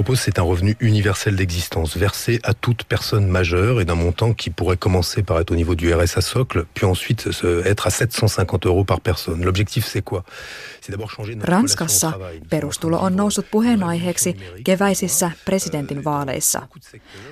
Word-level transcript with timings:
Propose, 0.00 0.20
c'est 0.20 0.38
un 0.38 0.44
revenu 0.44 0.76
universel 0.80 1.36
d'existence, 1.36 1.94
versé 1.98 2.38
à 2.42 2.54
toute 2.54 2.84
personne 2.84 3.26
majeure 3.26 3.82
et 3.82 3.84
d'un 3.84 3.96
montant 3.96 4.32
qui 4.32 4.48
pourrait 4.48 4.78
commencer 4.78 5.22
par 5.22 5.38
être 5.38 5.50
au 5.50 5.56
niveau 5.56 5.74
du 5.74 5.92
RSA 5.92 6.22
socle, 6.22 6.64
puis 6.72 6.86
ensuite 6.86 7.28
être 7.66 7.86
à 7.86 7.90
750 7.90 8.64
euros 8.64 8.84
par 8.84 9.02
personne. 9.02 9.44
L'objectif, 9.44 9.86
c'est 9.86 10.00
quoi? 10.00 10.24
Ranskassa 11.42 12.12
perustulo 12.50 12.98
on 12.98 13.16
noussut 13.16 13.50
puheenaiheeksi 13.50 14.36
keväisissä 14.64 15.30
presidentinvaaleissa. 15.44 16.62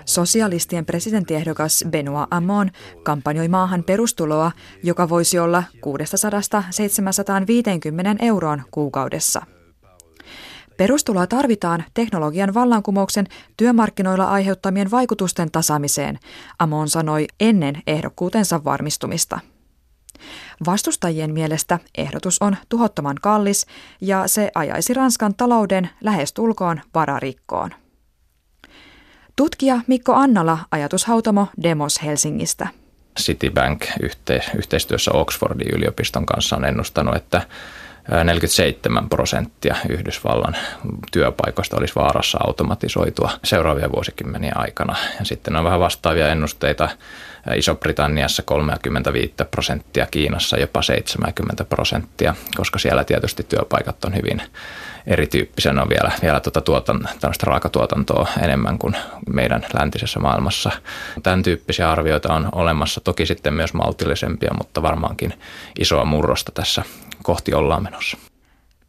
Sosialistien 0.04 0.86
presidenttiehdokas 0.86 1.84
Benoit 1.90 2.28
Hamon 2.30 2.70
kampanjoi 3.02 3.48
maahan 3.48 3.84
perustuloa, 3.84 4.52
joka 4.82 5.08
voisi 5.08 5.38
olla 5.38 5.62
600-750 5.76 5.80
euroon 8.20 8.62
kuukaudessa. 8.70 9.57
Perustuloa 10.78 11.26
tarvitaan 11.26 11.84
teknologian 11.94 12.54
vallankumouksen 12.54 13.26
työmarkkinoilla 13.56 14.24
aiheuttamien 14.24 14.90
vaikutusten 14.90 15.50
tasaamiseen, 15.50 16.18
Amon 16.58 16.88
sanoi 16.88 17.26
ennen 17.40 17.82
ehdokkuutensa 17.86 18.64
varmistumista. 18.64 19.40
Vastustajien 20.66 21.32
mielestä 21.32 21.78
ehdotus 21.98 22.42
on 22.42 22.56
tuhottoman 22.68 23.16
kallis 23.22 23.66
ja 24.00 24.28
se 24.28 24.50
ajaisi 24.54 24.94
Ranskan 24.94 25.34
talouden 25.34 25.90
lähestulkoon 26.00 26.80
vararikkoon. 26.94 27.70
Tutkija 29.36 29.80
Mikko 29.86 30.14
Annala 30.14 30.58
ajatushautomo 30.70 31.46
Demos 31.62 32.02
Helsingistä. 32.02 32.68
Citibank 33.20 33.84
yhteistyössä 34.54 35.10
Oxfordin 35.14 35.70
yliopiston 35.74 36.26
kanssa 36.26 36.56
on 36.56 36.64
ennustanut, 36.64 37.16
että 37.16 37.42
47 38.24 39.08
prosenttia 39.08 39.76
Yhdysvallan 39.88 40.56
työpaikoista 41.12 41.76
olisi 41.76 41.94
vaarassa 41.94 42.38
automatisoitua 42.46 43.30
seuraavien 43.44 43.92
vuosikymmenien 43.92 44.56
aikana. 44.56 44.96
Ja 45.18 45.24
sitten 45.24 45.56
on 45.56 45.64
vähän 45.64 45.80
vastaavia 45.80 46.28
ennusteita 46.28 46.88
Iso-Britanniassa 47.54 48.42
35 48.42 49.34
prosenttia, 49.50 50.06
Kiinassa 50.10 50.58
jopa 50.58 50.82
70 50.82 51.64
prosenttia, 51.64 52.34
koska 52.56 52.78
siellä 52.78 53.04
tietysti 53.04 53.42
työpaikat 53.42 54.04
on 54.04 54.16
hyvin 54.16 54.42
erityyppisiä. 55.06 55.72
Ne 55.72 55.82
on 55.82 55.88
vielä, 55.88 56.12
vielä 56.22 56.40
tuota 56.40 56.60
tuotan, 56.60 57.08
raakatuotantoa 57.42 58.28
enemmän 58.42 58.78
kuin 58.78 58.96
meidän 59.30 59.66
läntisessä 59.78 60.20
maailmassa. 60.20 60.70
Tämän 61.22 61.42
tyyppisiä 61.42 61.90
arvioita 61.90 62.34
on 62.34 62.48
olemassa, 62.52 63.00
toki 63.00 63.26
sitten 63.26 63.54
myös 63.54 63.74
maltillisempia, 63.74 64.50
mutta 64.58 64.82
varmaankin 64.82 65.34
isoa 65.78 66.04
murrosta 66.04 66.52
tässä 66.52 66.82
kohti 67.22 67.54
ollaan 67.54 67.82
menossa. 67.82 68.18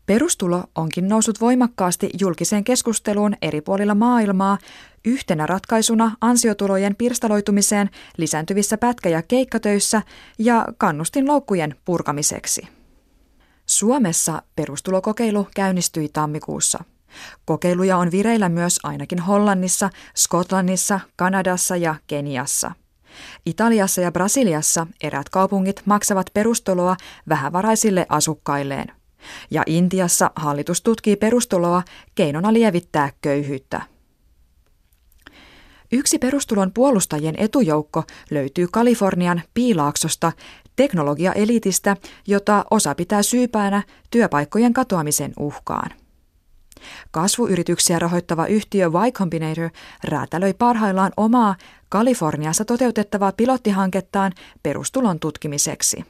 Perustulo 0.10 0.64
onkin 0.76 1.08
noussut 1.08 1.42
voimakkaasti 1.42 2.10
julkiseen 2.20 2.64
keskusteluun 2.64 3.34
eri 3.42 3.62
puolilla 3.62 3.96
maailmaa 3.96 4.58
yhtenä 5.06 5.46
ratkaisuna 5.46 6.16
ansiotulojen 6.22 6.96
pirstaloitumiseen 6.96 7.90
lisääntyvissä 8.18 8.78
pätkä- 8.78 9.10
ja 9.10 9.22
keikkatöissä 9.22 10.02
ja 10.40 10.66
kannustinloukkujen 10.78 11.76
purkamiseksi. 11.86 12.68
Suomessa 13.66 14.42
perustulokokeilu 14.56 15.48
käynnistyi 15.56 16.10
tammikuussa. 16.14 16.84
Kokeiluja 17.46 17.98
on 17.98 18.12
vireillä 18.12 18.50
myös 18.50 18.80
ainakin 18.84 19.20
Hollannissa, 19.20 19.90
Skotlannissa, 20.16 21.00
Kanadassa 21.16 21.78
ja 21.78 21.96
Keniassa. 22.08 22.72
Italiassa 23.46 24.02
ja 24.02 24.12
Brasiliassa 24.12 24.88
erät 25.04 25.30
kaupungit 25.30 25.82
maksavat 25.86 26.30
perustuloa 26.34 26.96
vähävaraisille 27.30 28.06
asukkailleen. 28.10 28.99
Ja 29.52 29.64
Intiassa 29.66 30.32
hallitus 30.36 30.82
tutkii 30.82 31.16
perustuloa 31.16 31.84
keinona 32.16 32.54
lievittää 32.54 33.10
köyhyyttä. 33.22 33.82
Yksi 35.92 36.20
perustulon 36.20 36.72
puolustajien 36.74 37.36
etujoukko 37.38 38.04
löytyy 38.32 38.68
Kalifornian 38.72 39.42
piilaaksosta 39.54 40.32
teknologiaelitistä, 40.76 41.98
jota 42.28 42.66
osa 42.72 42.96
pitää 42.96 43.24
syypäänä 43.24 43.84
työpaikkojen 44.12 44.74
katoamisen 44.74 45.34
uhkaan. 45.40 45.92
Kasvuyrityksiä 47.12 48.00
rahoittava 48.00 48.46
yhtiö 48.46 48.86
Y 49.08 49.12
Combinator 49.12 49.70
räätälöi 50.04 50.54
parhaillaan 50.54 51.12
omaa 51.18 51.56
Kaliforniassa 51.90 52.66
toteutettavaa 52.66 53.32
pilottihankettaan 53.32 54.32
perustulon 54.64 55.20
tutkimiseksi. 55.20 56.06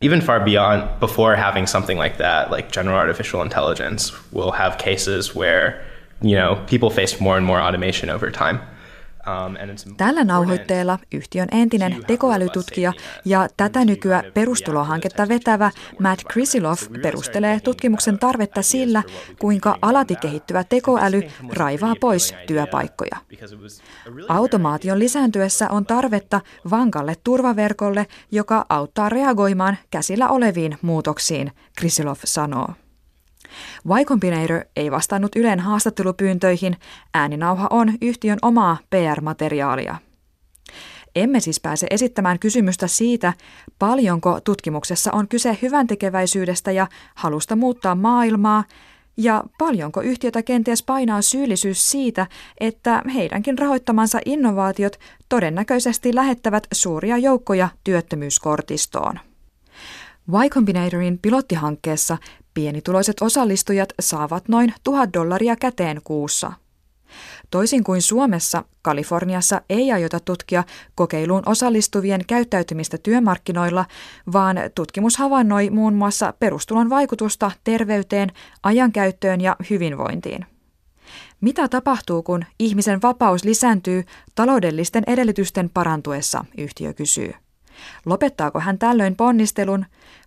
Even 0.00 0.20
far 0.20 0.38
beyond 0.44 1.00
before 1.00 1.34
having 1.34 1.66
something 1.66 1.98
like 1.98 2.18
that, 2.18 2.50
like 2.50 2.70
general 2.70 2.96
artificial 2.96 3.42
intelligence, 3.42 4.12
we'll 4.32 4.52
have 4.52 4.78
cases 4.78 5.34
where, 5.34 5.84
you 6.22 6.36
know, 6.36 6.62
people 6.68 6.88
face 6.90 7.20
more 7.20 7.36
and 7.36 7.44
more 7.44 7.60
automation 7.60 8.08
over 8.08 8.30
time. 8.30 8.60
Um, 9.28 9.96
Tällä 9.96 10.24
nauhoitteella 10.24 10.98
yhtiön 11.12 11.48
entinen 11.52 12.04
tekoälytutkija 12.06 12.92
ja 13.24 13.48
tätä 13.56 13.84
nykyä 13.84 14.24
perustulohanketta 14.34 15.28
vetävä 15.28 15.70
Matt 16.00 16.22
Krisilov 16.28 16.76
perustelee 17.02 17.60
tutkimuksen 17.60 18.18
tarvetta 18.18 18.62
sillä, 18.62 19.02
kuinka 19.38 19.78
alati 19.82 20.16
kehittyvä 20.16 20.64
tekoäly 20.64 21.22
raivaa 21.52 21.94
pois 22.00 22.34
työpaikkoja. 22.46 23.16
Automaation 24.28 24.98
lisääntyessä 24.98 25.70
on 25.70 25.86
tarvetta 25.86 26.40
vankalle 26.70 27.14
turvaverkolle, 27.24 28.06
joka 28.30 28.66
auttaa 28.68 29.08
reagoimaan 29.08 29.78
käsillä 29.90 30.28
oleviin 30.28 30.78
muutoksiin, 30.82 31.52
Krisilov 31.76 32.18
sanoo. 32.24 32.68
Combinator 34.04 34.60
ei 34.76 34.90
vastannut 34.90 35.36
Ylen 35.36 35.60
haastattelupyyntöihin, 35.60 36.76
ääninauha 37.14 37.66
on 37.70 37.92
yhtiön 38.02 38.38
omaa 38.42 38.76
PR-materiaalia. 38.90 39.96
Emme 41.16 41.40
siis 41.40 41.60
pääse 41.60 41.86
esittämään 41.90 42.38
kysymystä 42.38 42.86
siitä, 42.86 43.32
paljonko 43.78 44.40
tutkimuksessa 44.40 45.12
on 45.12 45.28
kyse 45.28 45.58
hyväntekeväisyydestä 45.62 46.72
ja 46.72 46.86
halusta 47.14 47.56
muuttaa 47.56 47.94
maailmaa, 47.94 48.64
ja 49.16 49.44
paljonko 49.58 50.00
yhtiötä 50.00 50.42
kenties 50.42 50.82
painaa 50.82 51.22
syyllisyys 51.22 51.90
siitä, 51.90 52.26
että 52.60 53.02
heidänkin 53.14 53.58
rahoittamansa 53.58 54.18
innovaatiot 54.24 54.98
todennäköisesti 55.28 56.14
lähettävät 56.14 56.66
suuria 56.72 57.18
joukkoja 57.18 57.68
työttömyyskortistoon. 57.84 59.20
Y 60.44 60.48
Combinatorin 60.48 61.18
pilottihankkeessa 61.18 62.18
pienituloiset 62.58 63.22
osallistujat 63.22 63.88
saavat 64.00 64.48
noin 64.48 64.74
1000 64.84 65.12
dollaria 65.12 65.56
käteen 65.56 66.00
kuussa. 66.04 66.52
Toisin 67.50 67.84
kuin 67.84 68.02
Suomessa, 68.02 68.64
Kaliforniassa 68.82 69.62
ei 69.68 69.92
aiota 69.92 70.20
tutkia 70.20 70.64
kokeiluun 70.94 71.42
osallistuvien 71.46 72.20
käyttäytymistä 72.26 72.98
työmarkkinoilla, 72.98 73.84
vaan 74.32 74.56
tutkimus 74.74 75.16
havainnoi 75.16 75.70
muun 75.70 75.94
muassa 75.94 76.34
perustulon 76.38 76.90
vaikutusta 76.90 77.50
terveyteen, 77.64 78.32
ajankäyttöön 78.62 79.40
ja 79.40 79.56
hyvinvointiin. 79.70 80.46
Mitä 81.40 81.68
tapahtuu, 81.68 82.22
kun 82.22 82.44
ihmisen 82.58 83.02
vapaus 83.02 83.44
lisääntyy 83.44 84.04
taloudellisten 84.34 85.04
edellytysten 85.06 85.70
parantuessa, 85.70 86.44
yhtiö 86.56 86.94
kysyy. 86.94 87.34
Lopettaako 88.06 88.60
hän 88.60 88.78
tällöin 88.78 89.16
ponnistelun 89.16 89.86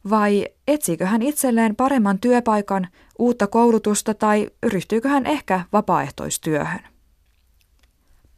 vai 0.09 0.45
etsiikö 0.67 1.05
hän 1.05 1.21
itselleen 1.21 1.75
paremman 1.75 2.19
työpaikan, 2.19 2.87
uutta 3.19 3.47
koulutusta 3.47 4.13
tai 4.13 4.49
ryhtyykö 4.63 5.09
hän 5.09 5.25
ehkä 5.25 5.61
vapaaehtoistyöhön? 5.73 6.79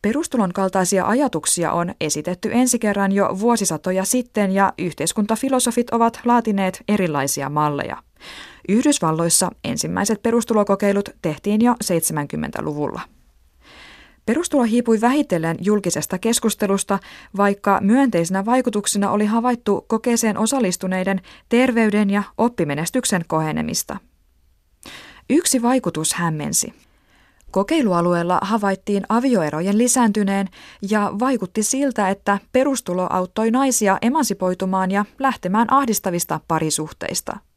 Perustulon 0.02 0.54
kaltaisia 0.54 1.06
ajatuksia 1.06 1.72
on 1.72 1.94
esitetty 2.02 2.50
ensi 2.52 2.80
kerran 2.80 3.12
jo 3.12 3.30
vuosisatoja 3.40 4.06
sitten 4.06 4.52
ja 4.52 4.74
yhteiskuntafilosofit 4.78 5.90
ovat 5.90 6.20
laatineet 6.26 6.84
erilaisia 6.88 7.50
malleja. 7.50 7.98
Yhdysvalloissa 8.70 9.52
ensimmäiset 9.64 10.24
perustulokokeilut 10.24 11.10
tehtiin 11.22 11.62
jo 11.62 11.74
70-luvulla. 11.74 13.02
Perustulo 14.26 14.64
hiipui 14.64 15.02
vähitellen 15.02 15.58
julkisesta 15.62 16.18
keskustelusta, 16.18 17.00
vaikka 17.38 17.80
myönteisenä 17.82 18.46
vaikutuksena 18.46 19.12
oli 19.12 19.26
havaittu 19.26 19.86
kokeeseen 19.88 20.38
osallistuneiden 20.38 21.22
terveyden 21.50 22.10
ja 22.10 22.24
oppimenestyksen 22.38 23.26
kohenemista. 23.28 23.98
Yksi 25.30 25.62
vaikutus 25.62 26.14
hämmensi. 26.14 26.74
Kokeilualueella 27.52 28.40
havaittiin 28.42 29.04
avioerojen 29.10 29.78
lisääntyneen 29.78 30.48
ja 30.90 31.12
vaikutti 31.20 31.64
siltä, 31.64 32.10
että 32.10 32.40
perustulo 32.52 33.08
auttoi 33.10 33.52
naisia 33.52 33.98
emansipoitumaan 34.02 34.92
ja 34.92 35.06
lähtemään 35.20 35.74
ahdistavista 35.74 36.40
parisuhteista– 36.48 37.38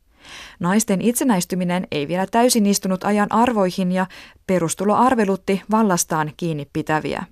Naisten 0.60 1.00
itsenäistyminen 1.00 1.86
ei 1.90 2.08
vielä 2.08 2.26
täysin 2.26 2.66
istunut 2.66 3.04
ajan 3.04 3.32
arvoihin 3.32 3.92
ja 3.92 4.06
perustulo 4.46 4.94
arvelutti 4.94 5.62
vallastaan 5.70 6.32
kiinni 6.36 6.66
pitäviä. 6.72 7.24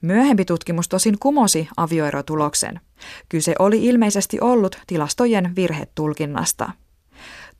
Myöhempi 0.00 0.44
tutkimus 0.44 0.88
tosin 0.88 1.18
kumosi 1.18 1.68
avioerotuloksen. 1.76 2.80
Kyse 3.28 3.54
oli 3.58 3.84
ilmeisesti 3.84 4.40
ollut 4.40 4.78
tilastojen 4.86 5.56
virhetulkinnasta. 5.56 6.70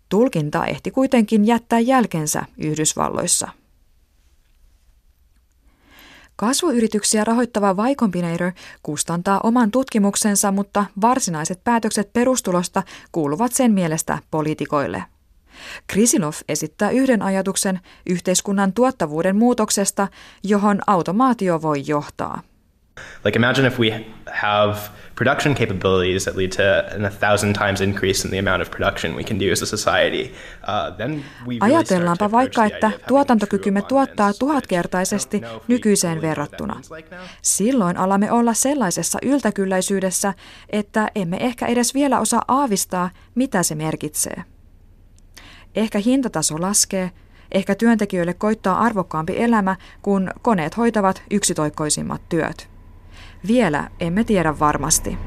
Tulkinta 0.09 0.67
ehti 0.67 0.91
kuitenkin 0.91 1.47
jättää 1.47 1.79
jälkensä 1.79 2.45
Yhdysvalloissa. 2.59 3.49
Kasvuyrityksiä 6.41 7.25
rahoittava 7.25 7.89
Y 7.91 7.95
Combinator 7.95 8.53
kustantaa 8.83 9.41
oman 9.43 9.71
tutkimuksensa, 9.71 10.53
mutta 10.53 10.85
varsinaiset 11.01 11.65
päätökset 11.65 12.13
perustulosta 12.13 12.83
kuuluvat 13.13 13.53
sen 13.53 13.73
mielestä 13.73 14.19
poliitikoille. 14.31 15.05
Krisilov 15.87 16.33
esittää 16.49 16.91
yhden 16.91 17.23
ajatuksen 17.23 17.81
yhteiskunnan 18.07 18.73
tuottavuuden 18.73 19.37
muutoksesta, 19.37 20.09
johon 20.45 20.81
automaatio 20.87 21.63
voi 21.63 21.83
johtaa. 21.87 22.43
Like 23.25 23.37
imagine 23.37 23.67
if 23.69 23.79
we 23.79 24.05
have 24.33 24.79
production 25.15 25.55
capabilities 25.55 26.25
that 26.25 26.37
lead 26.37 26.53
to 26.53 26.63
an 26.97 27.05
a 27.05 27.11
thousand 27.11 27.55
times 27.55 27.81
increase 27.81 28.25
in 28.25 28.31
the 28.31 28.39
amount 28.39 28.63
of 28.63 28.71
production 28.71 29.17
we 29.17 29.25
can 29.25 29.41
do 29.41 29.53
as 29.53 29.63
a 29.63 29.67
society. 29.67 30.33
Uh, 30.69 30.97
then 30.97 31.25
we 31.47 31.59
really 31.61 31.61
Ajatellaanpa 31.61 32.31
vaikka, 32.31 32.65
että 32.65 32.91
tuotantokykymme 33.09 33.83
tuottaa 33.83 34.33
tuhatkertaisesti 34.33 35.43
nykyiseen 35.69 36.23
verrattuna. 36.23 36.81
Silloin 37.43 37.97
alamme 37.97 38.33
olla 38.33 38.55
sellaisessa 38.55 39.19
yltäkylläisyydessä, 39.23 40.35
että 40.71 41.09
emme 41.15 41.37
ehkä 41.37 41.67
edes 41.67 41.95
vielä 41.95 42.21
osaa 42.21 42.45
aavistaa, 42.49 43.11
mitä 43.35 43.63
se 43.63 43.75
merkitsee. 43.75 44.45
Ehkä 45.75 45.99
hintataso 45.99 46.61
laskee, 46.61 47.11
ehkä 47.53 47.75
työntekijöille 47.75 48.35
koittaa 48.35 48.81
arvokkaampi 48.81 49.43
elämä, 49.43 49.77
kun 50.03 50.31
koneet 50.43 50.77
hoitavat 50.77 51.23
yksitoikkoisimmat 51.31 52.29
työt. 52.29 52.70
Vielä 53.47 53.89
emme 54.01 54.25
tiedä 54.25 54.59
varmasti. 54.59 55.19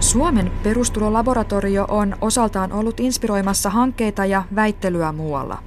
Suomen 0.00 0.52
perustulolaboratorio 0.62 1.84
on 1.88 2.16
osaltaan 2.20 2.72
ollut 2.72 3.00
inspiroimassa 3.00 3.70
hankkeita 3.70 4.24
ja 4.24 4.42
väittelyä 4.54 5.12
muualla. 5.12 5.58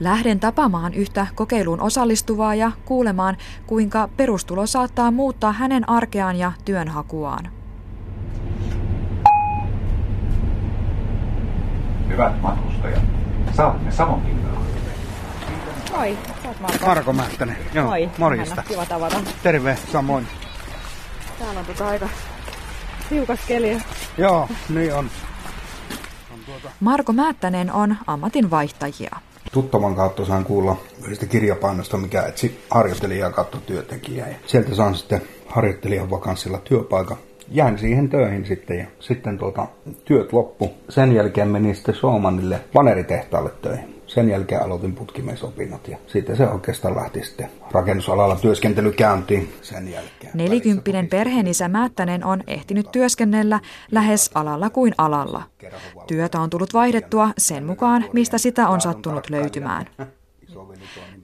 Lähden 0.00 0.40
tapaamaan 0.40 0.94
yhtä 0.94 1.26
kokeiluun 1.34 1.80
osallistuvaa 1.80 2.54
ja 2.54 2.72
kuulemaan, 2.84 3.36
kuinka 3.66 4.08
perustulo 4.16 4.66
saattaa 4.66 5.10
muuttaa 5.10 5.52
hänen 5.52 5.88
arkeaan 5.88 6.36
ja 6.36 6.52
työnhakuaan. 6.64 7.48
Hyvät 12.08 12.42
matkustajat, 12.42 13.02
Saamme 13.58 13.92
samonkin 13.92 14.38
Moi, 15.96 16.18
sä 16.42 16.48
oot 16.48 16.60
Marko. 16.60 16.86
Marko 16.86 17.12
Mähtänen. 17.12 17.56
Joo, 17.74 17.86
Moi, 17.86 18.10
morjesta. 18.18 18.62
kiva 18.68 18.86
tavata. 18.86 19.20
Terve, 19.42 19.78
samoin. 19.92 20.26
Täällä 21.38 21.60
on 21.60 21.66
tota 21.66 21.88
aika 21.88 22.08
tiukas 23.08 23.40
keli. 23.48 23.78
Joo, 24.18 24.48
niin 24.68 24.94
on. 24.94 25.10
on 26.32 26.38
tuota... 26.46 26.68
Marko 26.80 27.12
Määttänen 27.12 27.72
on 27.72 27.96
ammatinvaihtajia. 28.06 29.16
Tuttavan 29.52 29.94
kautta 29.94 30.24
saan 30.24 30.44
kuulla 30.44 30.76
yhdestä 31.04 31.26
kirjapainosta, 31.26 31.96
mikä 31.96 32.22
etsi 32.22 32.64
harjoittelijaa 32.70 33.30
kautta 33.30 33.58
työntekijää. 33.58 34.28
Ja 34.28 34.36
sieltä 34.46 34.74
saan 34.74 34.94
sitten 34.94 35.22
harjoittelijan 35.46 36.10
vakanssilla 36.10 36.58
työpaikan 36.58 37.16
jäin 37.50 37.78
siihen 37.78 38.08
töihin 38.08 38.46
sitten 38.46 38.78
ja 38.78 38.86
sitten 39.00 39.38
tuota, 39.38 39.66
työt 40.04 40.32
loppu. 40.32 40.74
Sen 40.88 41.12
jälkeen 41.12 41.48
menin 41.48 41.74
sitten 41.74 41.94
Suomanille 41.94 42.60
vaneritehtaalle 42.74 43.50
töihin. 43.62 43.98
Sen 44.06 44.28
jälkeen 44.28 44.62
aloitin 44.62 44.94
putkimiesopinnot 44.94 45.88
ja 45.88 45.98
sitten 46.06 46.36
se 46.36 46.48
oikeastaan 46.48 46.96
lähti 46.96 47.24
sitten 47.24 47.50
rakennusalalla 47.72 48.36
työskentelykäyntiin 48.36 49.52
sen 49.62 49.92
jälkeen. 49.92 50.32
Nelikymppinen 50.34 51.08
perheenisä 51.08 51.68
Määttänen 51.68 52.24
on 52.24 52.42
ehtinyt 52.46 52.92
työskennellä 52.92 53.60
lähes 53.90 54.30
alalla 54.34 54.70
kuin 54.70 54.94
alalla. 54.98 55.42
Työtä 56.06 56.40
on 56.40 56.50
tullut 56.50 56.74
vaihdettua 56.74 57.30
sen 57.38 57.64
mukaan, 57.64 58.04
mistä 58.12 58.38
sitä 58.38 58.68
on 58.68 58.80
sattunut 58.80 59.30
löytymään. 59.30 59.86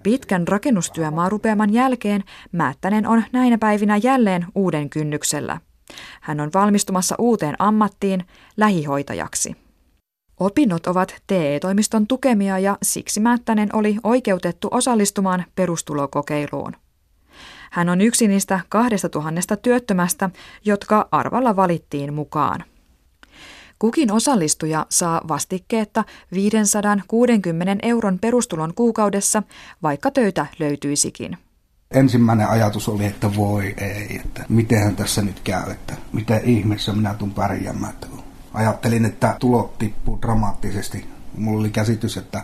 Pitkän 0.02 0.48
rakennustyömaarupeaman 0.48 1.72
jälkeen 1.72 2.24
Määttänen 2.52 3.06
on 3.06 3.22
näinä 3.32 3.58
päivinä 3.58 3.96
jälleen 3.96 4.46
uuden 4.54 4.90
kynnyksellä– 4.90 5.58
hän 6.20 6.40
on 6.40 6.50
valmistumassa 6.54 7.14
uuteen 7.18 7.54
ammattiin 7.58 8.24
lähihoitajaksi. 8.56 9.56
Opinnot 10.40 10.86
ovat 10.86 11.14
TE-toimiston 11.26 12.06
tukemia 12.06 12.58
ja 12.58 12.78
siksi 12.82 13.20
Määttänen 13.20 13.68
oli 13.72 13.96
oikeutettu 14.04 14.68
osallistumaan 14.70 15.44
perustulokokeiluun. 15.54 16.72
Hän 17.70 17.88
on 17.88 18.00
yksi 18.00 18.28
niistä 18.28 18.60
kahdesta 18.68 19.08
tuhannesta 19.08 19.56
työttömästä, 19.56 20.30
jotka 20.64 21.08
arvalla 21.10 21.56
valittiin 21.56 22.14
mukaan. 22.14 22.64
Kukin 23.78 24.12
osallistuja 24.12 24.86
saa 24.88 25.20
vastikkeetta 25.28 26.04
560 26.32 27.86
euron 27.86 28.18
perustulon 28.18 28.74
kuukaudessa, 28.74 29.42
vaikka 29.82 30.10
töitä 30.10 30.46
löytyisikin 30.58 31.38
ensimmäinen 31.94 32.48
ajatus 32.48 32.88
oli, 32.88 33.04
että 33.04 33.36
voi 33.36 33.74
ei, 33.78 34.20
että 34.24 34.44
mitenhän 34.48 34.96
tässä 34.96 35.22
nyt 35.22 35.40
käy, 35.40 35.70
että 35.70 35.94
mitä 36.12 36.40
ihmeessä 36.44 36.92
minä 36.92 37.14
tuun 37.14 37.34
pärjäämään. 37.34 37.92
Että 37.92 38.06
ajattelin, 38.54 39.04
että 39.04 39.36
tulot 39.40 39.78
tippuu 39.78 40.18
dramaattisesti. 40.22 41.06
Mulla 41.38 41.60
oli 41.60 41.70
käsitys, 41.70 42.16
että 42.16 42.42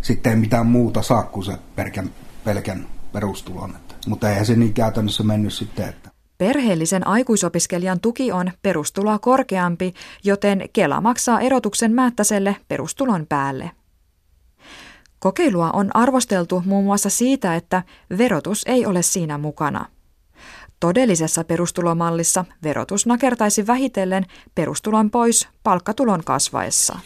sitten 0.00 0.32
ei 0.32 0.38
mitään 0.38 0.66
muuta 0.66 1.02
saa 1.02 1.22
kuin 1.22 1.44
se 1.44 1.52
pelkän, 1.76 2.10
pelkän 2.44 2.86
perustulon. 3.12 3.70
Että, 3.70 3.94
mutta 4.06 4.30
eihän 4.30 4.46
se 4.46 4.56
niin 4.56 4.74
käytännössä 4.74 5.22
mennyt 5.22 5.52
sitten, 5.52 5.88
että 5.88 6.10
Perheellisen 6.38 7.06
aikuisopiskelijan 7.06 8.00
tuki 8.00 8.32
on 8.32 8.50
perustuloa 8.62 9.18
korkeampi, 9.18 9.94
joten 10.24 10.68
Kela 10.72 11.00
maksaa 11.00 11.40
erotuksen 11.40 11.92
määttäselle 11.92 12.56
perustulon 12.68 13.26
päälle. 13.28 13.70
Kokeilua 15.20 15.70
on 15.70 15.96
arvosteltu 15.96 16.62
muun 16.66 16.84
muassa 16.84 17.10
siitä, 17.10 17.56
että 17.56 17.82
verotus 18.18 18.62
ei 18.66 18.86
ole 18.86 19.02
siinä 19.02 19.38
mukana. 19.38 19.86
Todellisessa 20.80 21.44
perustulomallissa 21.44 22.44
verotus 22.62 23.06
nakertaisi 23.06 23.66
vähitellen 23.66 24.26
perustulon 24.54 25.10
pois 25.10 25.48
palkkatulon 25.62 26.24
kasvaessa. 26.24 26.98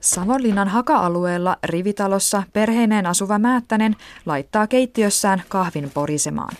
Savonlinnan 0.00 0.68
haka-alueella 0.68 1.56
rivitalossa 1.64 2.42
perheineen 2.52 3.06
asuva 3.06 3.38
Määttänen 3.38 3.96
laittaa 4.26 4.66
keittiössään 4.66 5.42
kahvin 5.48 5.90
porisemaan. 5.94 6.56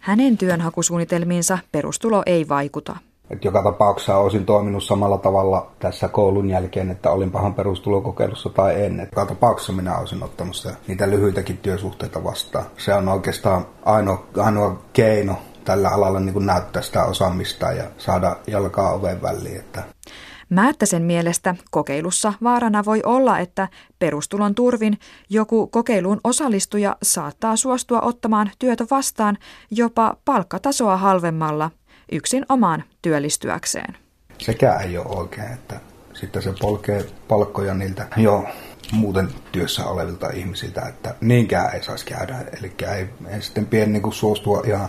Hänen 0.00 0.38
työnhakusuunnitelmiinsa 0.38 1.58
perustulo 1.72 2.22
ei 2.26 2.48
vaikuta. 2.48 2.96
Et 3.34 3.44
joka 3.44 3.62
tapauksessa 3.62 4.16
olisin 4.16 4.46
toiminut 4.46 4.84
samalla 4.84 5.18
tavalla 5.18 5.70
tässä 5.78 6.08
koulun 6.08 6.50
jälkeen, 6.50 6.90
että 6.90 7.10
olin 7.10 7.30
pahan 7.30 7.54
perustulokokeilussa 7.54 8.48
tai 8.48 8.84
en. 8.84 9.00
Et 9.00 9.08
joka 9.12 9.26
tapauksessa 9.26 9.72
minä 9.72 9.98
olisin 9.98 10.22
ottanut 10.22 10.68
niitä 10.88 11.10
lyhyitäkin 11.10 11.58
työsuhteita 11.58 12.24
vastaan. 12.24 12.64
Se 12.76 12.94
on 12.94 13.08
oikeastaan 13.08 13.66
ainoa, 13.84 14.26
ainoa 14.36 14.82
keino 14.92 15.36
tällä 15.64 15.88
alalla 15.88 16.20
niin 16.20 16.32
kuin 16.32 16.46
näyttää 16.46 16.82
sitä 16.82 17.04
osaamista 17.04 17.72
ja 17.72 17.84
saada 17.98 18.36
jalkaa 18.46 18.92
oven 18.92 19.22
väliin. 19.22 19.56
Että 19.56 19.82
Määttäsen 20.48 21.02
mielestä 21.02 21.54
kokeilussa 21.70 22.32
vaarana 22.42 22.84
voi 22.84 23.00
olla, 23.04 23.38
että 23.38 23.68
perustulon 23.98 24.54
turvin 24.54 24.98
joku 25.30 25.66
kokeiluun 25.66 26.20
osallistuja 26.24 26.96
saattaa 27.02 27.56
suostua 27.56 28.00
ottamaan 28.00 28.50
työtä 28.58 28.86
vastaan 28.90 29.38
jopa 29.70 30.16
palkkatasoa 30.24 30.96
halvemmalla– 30.96 31.70
yksin 32.12 32.46
omaan 32.48 32.84
työllistyäkseen. 33.02 33.96
Sekään 34.38 34.82
ei 34.82 34.98
ole 34.98 35.06
oikein, 35.06 35.52
että 35.52 35.80
sitten 36.14 36.42
se 36.42 36.54
polkee 36.60 37.06
palkkoja 37.28 37.74
niiltä 37.74 38.06
jo 38.16 38.44
muuten 38.92 39.28
työssä 39.52 39.86
olevilta 39.86 40.30
ihmisiltä, 40.30 40.82
että 40.88 41.14
niinkään 41.20 41.74
ei 41.74 41.82
saisi 41.82 42.06
käydä. 42.06 42.36
Eli 42.58 42.72
ei, 42.96 43.08
ei 43.28 43.42
sitten 43.42 43.66
pieni 43.66 43.92
niin 43.92 44.12
suostua 44.12 44.62
ihan, 44.66 44.88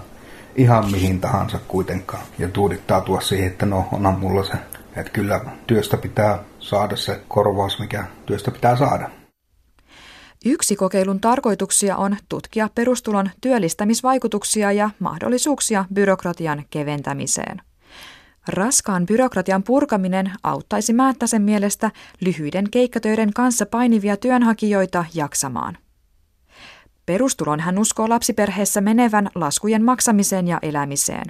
ihan 0.56 0.92
mihin 0.92 1.22
tahansa 1.22 1.60
kuitenkaan. 1.68 2.24
Ja 2.40 2.50
tuudittautua 2.50 3.22
siihen, 3.22 3.48
että 3.48 3.66
no 3.66 3.88
onhan 3.92 4.20
mulla 4.20 4.44
se, 4.44 4.54
että 4.96 5.12
kyllä 5.12 5.42
työstä 5.68 5.98
pitää 5.98 6.40
saada 6.60 6.96
se 6.96 7.22
korvaus, 7.28 7.80
mikä 7.80 8.06
työstä 8.26 8.52
pitää 8.52 8.76
saada. 8.76 9.10
Yksi 10.46 10.76
kokeilun 10.76 11.20
tarkoituksia 11.20 11.98
on 11.98 12.18
tutkia 12.30 12.70
perustulon 12.76 13.30
työllistämisvaikutuksia 13.42 14.72
ja 14.72 14.90
mahdollisuuksia 15.00 15.86
byrokratian 15.94 16.64
keventämiseen. 16.70 17.62
Raskaan 18.48 19.06
byrokratian 19.06 19.64
purkaminen 19.64 20.32
auttaisi 20.44 20.94
Määttäsen 20.94 21.42
mielestä 21.42 21.92
lyhyiden 22.22 22.70
keikkatöiden 22.72 23.34
kanssa 23.34 23.66
painivia 23.66 24.18
työnhakijoita 24.18 25.06
jaksamaan. 25.14 25.78
Perustulon 27.06 27.60
hän 27.60 27.80
uskoo 27.80 28.10
lapsiperheessä 28.10 28.82
menevän 28.82 29.30
laskujen 29.36 29.84
maksamiseen 29.84 30.48
ja 30.48 30.60
elämiseen. 30.62 31.26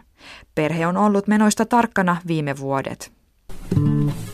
Perhe 0.56 0.88
on 0.88 0.98
ollut 0.98 1.28
menoista 1.28 1.66
tarkkana 1.66 2.18
viime 2.28 2.58
vuodet. 2.58 3.12
Kitaran 3.76 4.25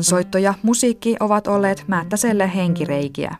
soitto 0.00 0.38
ja 0.38 0.54
musiikki 0.62 1.16
ovat 1.20 1.46
olleet 1.46 1.84
Määttäselle 1.86 2.50
henkireikiä. 2.54 3.36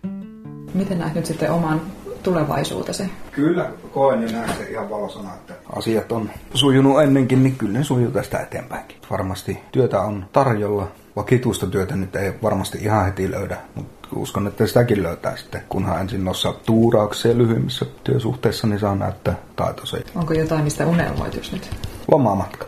Miten 0.75 0.99
näet 0.99 1.15
nyt 1.15 1.27
sitten 1.27 1.53
oman 1.53 1.81
tulevaisuutesi? 2.23 3.03
Kyllä 3.33 3.71
koen 3.93 4.23
ja 4.23 4.33
näen 4.33 4.57
se 4.57 4.71
ihan 4.71 4.91
valosana, 4.91 5.35
että 5.35 5.55
asiat 5.77 6.13
on 6.13 6.31
sujunut 6.55 7.03
ennenkin, 7.03 7.43
niin 7.43 7.57
kyllä 7.57 7.79
ne 7.79 7.85
sujuu 7.85 8.11
tästä 8.11 8.39
eteenpäinkin. 8.39 8.97
Varmasti 9.11 9.59
työtä 9.73 10.01
on 10.01 10.27
tarjolla, 10.33 10.89
vakituista 11.17 11.67
työtä 11.67 11.97
nyt 11.97 12.17
ei 12.17 12.33
varmasti 12.43 12.79
ihan 12.79 13.05
heti 13.05 13.31
löydä, 13.31 13.57
mutta 13.75 14.09
uskon, 14.17 14.47
että 14.47 14.67
sitäkin 14.67 15.03
löytää 15.03 15.37
sitten, 15.37 15.63
kunhan 15.69 16.01
ensin 16.01 16.25
noissa 16.25 16.55
tuuraukseen 16.67 17.39
lyhyimmissä 17.39 17.87
työsuhteissa, 18.05 18.67
niin 18.67 18.81
saa 18.81 18.95
näyttää 18.95 19.35
taitoisia. 19.57 20.01
Onko 20.15 20.35
jotain, 20.35 20.65
mistä 20.65 20.87
unelmoit 20.87 21.35
just 21.35 21.53
nyt? 21.53 21.71
Lomamatka. 22.11 22.67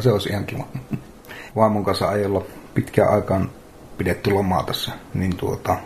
Se 0.00 0.12
olisi 0.12 0.28
ihan 0.28 0.44
kiva. 0.44 0.64
Vaimon 1.56 1.84
kanssa 1.84 2.08
ajella 2.08 2.42
pitkään 2.74 3.12
aikaan 3.12 3.50
pidetty 3.98 4.30
lomaa 4.30 4.62
tässä, 4.62 4.92
niin 5.14 5.36
tuota, 5.36 5.76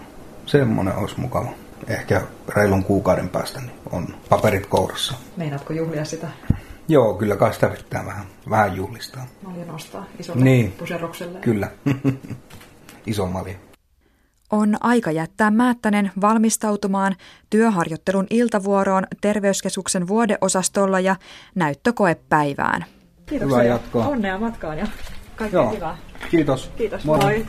semmoinen 0.46 0.96
olisi 0.96 1.20
mukava. 1.20 1.50
Ehkä 1.88 2.22
reilun 2.48 2.84
kuukauden 2.84 3.28
päästä 3.28 3.60
niin 3.60 3.72
on 3.92 4.06
paperit 4.28 4.66
kourassa. 4.66 5.14
Meinaatko 5.36 5.72
juhlia 5.72 6.04
sitä? 6.04 6.28
Joo, 6.88 7.14
kyllä 7.14 7.36
kai 7.36 7.54
sitä 7.54 7.68
pitää 7.68 8.06
vähän, 8.06 8.26
vähän 8.50 8.76
juhlistaa. 8.76 9.26
Malja 9.42 9.64
nostaa 9.64 10.04
isolle 10.18 10.44
Niin. 10.44 10.72
puserrokselle. 10.72 11.38
Kyllä. 11.38 11.70
Iso 13.06 13.26
malja. 13.26 13.54
On 14.50 14.76
aika 14.80 15.10
jättää 15.10 15.50
Määttänen 15.50 16.10
valmistautumaan 16.20 17.16
työharjoittelun 17.50 18.26
iltavuoroon 18.30 19.06
terveyskeskuksen 19.20 20.08
vuodeosastolla 20.08 21.00
ja 21.00 21.16
näyttökoepäivään. 21.54 22.84
Kiitoksia. 23.26 23.56
Hyvää 23.56 23.62
jatkoa. 23.74 24.06
Onnea 24.08 24.38
matkaan 24.38 24.78
ja 24.78 24.86
kaikkea 25.36 25.60
Joo. 25.62 25.72
hyvää. 25.74 25.96
Kiitos. 26.30 26.70
Kiitos. 26.76 27.04
Moi. 27.04 27.18
Moi. 27.18 27.46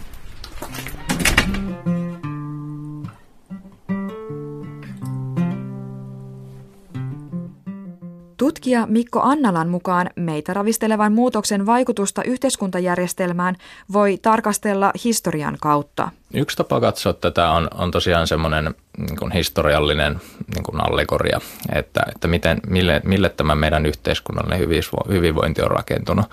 Tutkija 8.40 8.86
Mikko 8.86 9.22
Annalan 9.22 9.70
mukaan 9.70 10.10
meitä 10.16 10.54
ravistelevan 10.54 11.14
muutoksen 11.14 11.66
vaikutusta 11.66 12.24
yhteiskuntajärjestelmään 12.24 13.56
voi 13.94 14.20
tarkastella 14.22 14.92
historian 15.04 15.58
kautta. 15.62 16.10
Yksi 16.34 16.58
tapa 16.58 16.80
katsoa 16.80 17.14
tätä 17.14 17.50
on, 17.50 17.68
on 17.76 17.92
tosiaan 17.92 18.28
semmoinen 18.28 18.76
niin 18.98 19.32
historiallinen 19.32 20.22
niin 20.56 20.64
kuin 20.64 20.82
allegoria, 20.82 21.40
että, 21.76 22.02
että 22.16 22.28
miten, 22.28 22.60
mille, 22.68 23.02
mille 23.06 23.30
tämä 23.30 23.56
meidän 23.56 23.86
yhteiskunnallinen 23.86 24.60
hyvinvo- 24.60 25.14
hyvinvointi 25.14 25.62
on 25.62 25.72
rakentunut. 25.72 26.26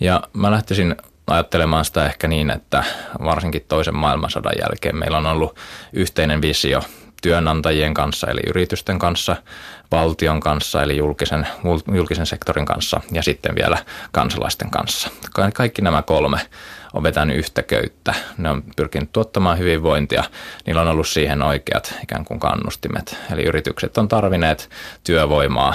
Ja 0.00 0.22
mä 0.32 0.50
lähtisin 0.50 0.96
ajattelemaan 1.26 1.84
sitä 1.84 2.06
ehkä 2.06 2.28
niin, 2.28 2.50
että 2.50 2.84
varsinkin 3.24 3.64
toisen 3.68 3.96
maailmansodan 3.96 4.52
jälkeen 4.60 4.96
meillä 4.96 5.18
on 5.18 5.26
ollut 5.26 5.56
yhteinen 5.92 6.42
visio 6.42 6.82
työnantajien 7.22 7.94
kanssa 7.94 8.26
eli 8.26 8.40
yritysten 8.46 8.98
kanssa, 8.98 9.36
valtion 9.90 10.40
kanssa 10.40 10.82
eli 10.82 10.96
julkisen, 10.96 11.46
julkisen 11.94 12.26
sektorin 12.26 12.66
kanssa 12.66 13.00
ja 13.12 13.22
sitten 13.22 13.54
vielä 13.54 13.78
kansalaisten 14.12 14.70
kanssa. 14.70 15.08
Ka- 15.34 15.50
Kaikki 15.50 15.82
nämä 15.82 16.02
kolme 16.02 16.40
on 16.96 17.02
vetänyt 17.02 17.36
yhtä 17.36 17.62
köyttä. 17.62 18.14
Ne 18.38 18.50
on 18.50 18.62
pyrkinyt 18.76 19.12
tuottamaan 19.12 19.58
hyvinvointia. 19.58 20.24
Niillä 20.66 20.82
on 20.82 20.88
ollut 20.88 21.08
siihen 21.08 21.42
oikeat 21.42 21.94
ikään 22.02 22.24
kuin 22.24 22.40
kannustimet. 22.40 23.16
Eli 23.32 23.42
yritykset 23.42 23.98
on 23.98 24.08
tarvineet 24.08 24.70
työvoimaa, 25.04 25.74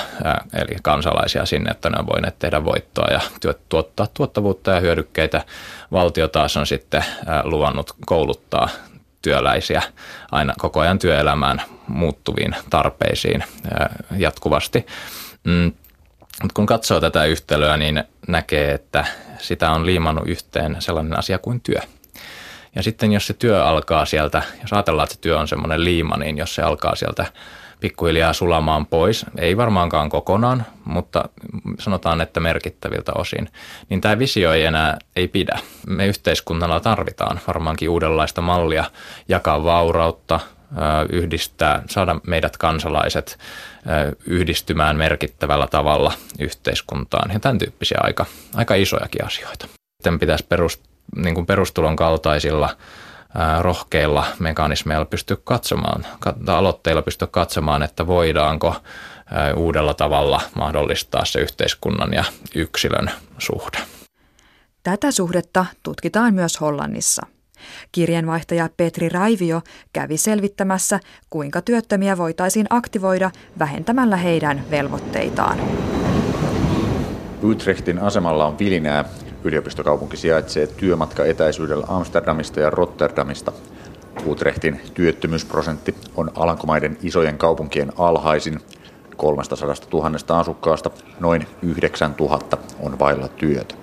eli 0.54 0.75
kansalaisia 0.84 1.46
sinne, 1.46 1.72
että 1.72 1.90
ne 1.90 2.00
on 2.00 2.08
voineet 2.08 2.40
tehdä 2.40 2.66
voittoa 2.66 3.08
ja 3.12 3.22
tuottaa 3.70 4.08
tuottavuutta 4.13 4.72
ja 4.72 4.80
hyödykkeitä. 4.80 5.44
Valtio 5.92 6.28
taas 6.28 6.58
on 6.58 6.68
sitten 6.68 7.06
luvannut 7.44 7.96
kouluttaa 8.06 8.70
työläisiä 9.22 9.82
aina 10.32 10.54
koko 10.60 10.80
ajan 10.80 11.00
työelämään 11.00 11.62
muuttuviin 11.88 12.56
tarpeisiin 12.70 13.44
jatkuvasti. 14.18 14.86
Mm, 15.44 15.72
mutta 16.42 16.54
kun 16.54 16.66
katsoo 16.66 17.00
tätä 17.00 17.26
yhtälöä, 17.26 17.78
niin 17.78 18.04
näkee, 18.28 18.74
että 18.74 19.06
sitä 19.38 19.72
on 19.72 19.86
liimannut 19.86 20.28
yhteen 20.28 20.76
sellainen 20.80 21.20
asia 21.20 21.40
kuin 21.40 21.62
työ. 21.62 21.80
Ja 22.76 22.84
sitten 22.84 23.12
jos 23.12 23.28
se 23.28 23.34
työ 23.34 23.66
alkaa 23.66 24.06
sieltä, 24.06 24.44
jos 24.62 24.74
ajatellaan, 24.74 25.04
että 25.04 25.16
se 25.16 25.22
työ 25.22 25.40
on 25.40 25.48
semmoinen 25.48 25.84
liima, 25.84 26.18
niin 26.18 26.38
jos 26.38 26.56
se 26.56 26.62
alkaa 26.62 26.96
sieltä 26.96 27.26
pikkuhiljaa 27.80 28.34
sulamaan 28.34 28.86
pois, 28.86 29.26
ei 29.38 29.58
varmaankaan 29.58 30.10
kokonaan, 30.10 30.66
mutta 30.86 31.30
sanotaan, 31.80 32.22
että 32.22 32.40
merkittäviltä 32.40 33.12
osin, 33.16 33.50
niin 33.90 34.02
tämä 34.02 34.20
visio 34.20 34.54
ei 34.54 34.66
enää 34.66 34.98
ei 35.16 35.28
pidä. 35.28 35.60
Me 35.88 36.08
yhteiskunnalla 36.08 36.80
tarvitaan 36.80 37.40
varmaankin 37.48 37.90
uudenlaista 37.90 38.42
mallia 38.42 38.86
jakaa 39.28 39.64
vaurautta, 39.64 40.40
yhdistää, 41.12 41.84
saada 41.90 42.16
meidät 42.28 42.58
kansalaiset 42.58 43.40
yhdistymään 44.25 44.98
merkittävällä 44.98 45.68
tavalla 45.68 46.13
yhteiskuntaan 46.40 47.32
ja 47.34 47.40
tämän 47.40 47.58
tyyppisiä 47.58 47.98
aika, 48.01 48.25
aika 48.56 48.75
isojakin 48.75 49.25
asioita. 49.25 49.68
Sitten 49.68 50.20
pitäisi 50.20 50.46
perust, 50.50 50.82
niin 51.16 51.36
kuin 51.36 51.46
perustulon 51.46 51.96
kaltaisilla 51.96 52.78
rohkeilla 53.60 54.25
mekanismeilla 54.40 55.06
pystyä 55.06 55.38
katsomaan, 55.44 56.06
aloitteilla 56.48 57.01
pystyä 57.01 57.28
katsomaan, 57.32 57.84
että 57.84 58.08
voidaanko 58.08 58.75
uudella 59.56 59.94
tavalla 59.94 60.42
mahdollistaa 60.56 61.25
se 61.25 61.40
yhteiskunnan 61.40 62.13
ja 62.13 62.24
yksilön 62.56 63.12
suhde. 63.38 63.78
Tätä 64.84 65.12
suhdetta 65.12 65.66
tutkitaan 65.84 66.34
myös 66.34 66.62
Hollannissa. 66.62 67.28
Kirjanvaihtaja 67.91 68.70
Petri 68.77 69.10
Raivio 69.10 69.62
kävi 69.94 70.18
selvittämässä, 70.18 71.00
kuinka 71.30 71.62
työttömiä 71.62 72.18
voitaisiin 72.18 72.68
aktivoida 72.70 73.32
vähentämällä 73.60 74.18
heidän 74.18 74.63
velvoitteitaan. 74.72 75.58
Utrechtin 77.44 78.00
asemalla 78.00 78.46
on 78.46 78.60
vilinää. 78.60 79.06
Yliopistokaupunki 79.44 80.18
sijaitsee 80.18 80.68
työmatka 80.68 81.25
etäisyydellä 81.25 81.86
Amsterdamista 81.89 82.60
ja 82.60 82.70
Rotterdamista. 82.70 83.51
Utrechtin 84.25 84.82
työttömyysprosentti 84.94 85.96
on 86.15 86.32
Alankomaiden 86.36 86.98
isojen 87.03 87.38
kaupunkien 87.38 87.91
alhaisin. 87.98 88.60
300 89.18 89.75
000 89.94 90.39
asukkaasta 90.39 90.91
noin 91.20 91.48
9 91.62 92.15
000 92.20 92.39
on 92.80 93.00
vailla 93.00 93.27
työtä. 93.27 93.81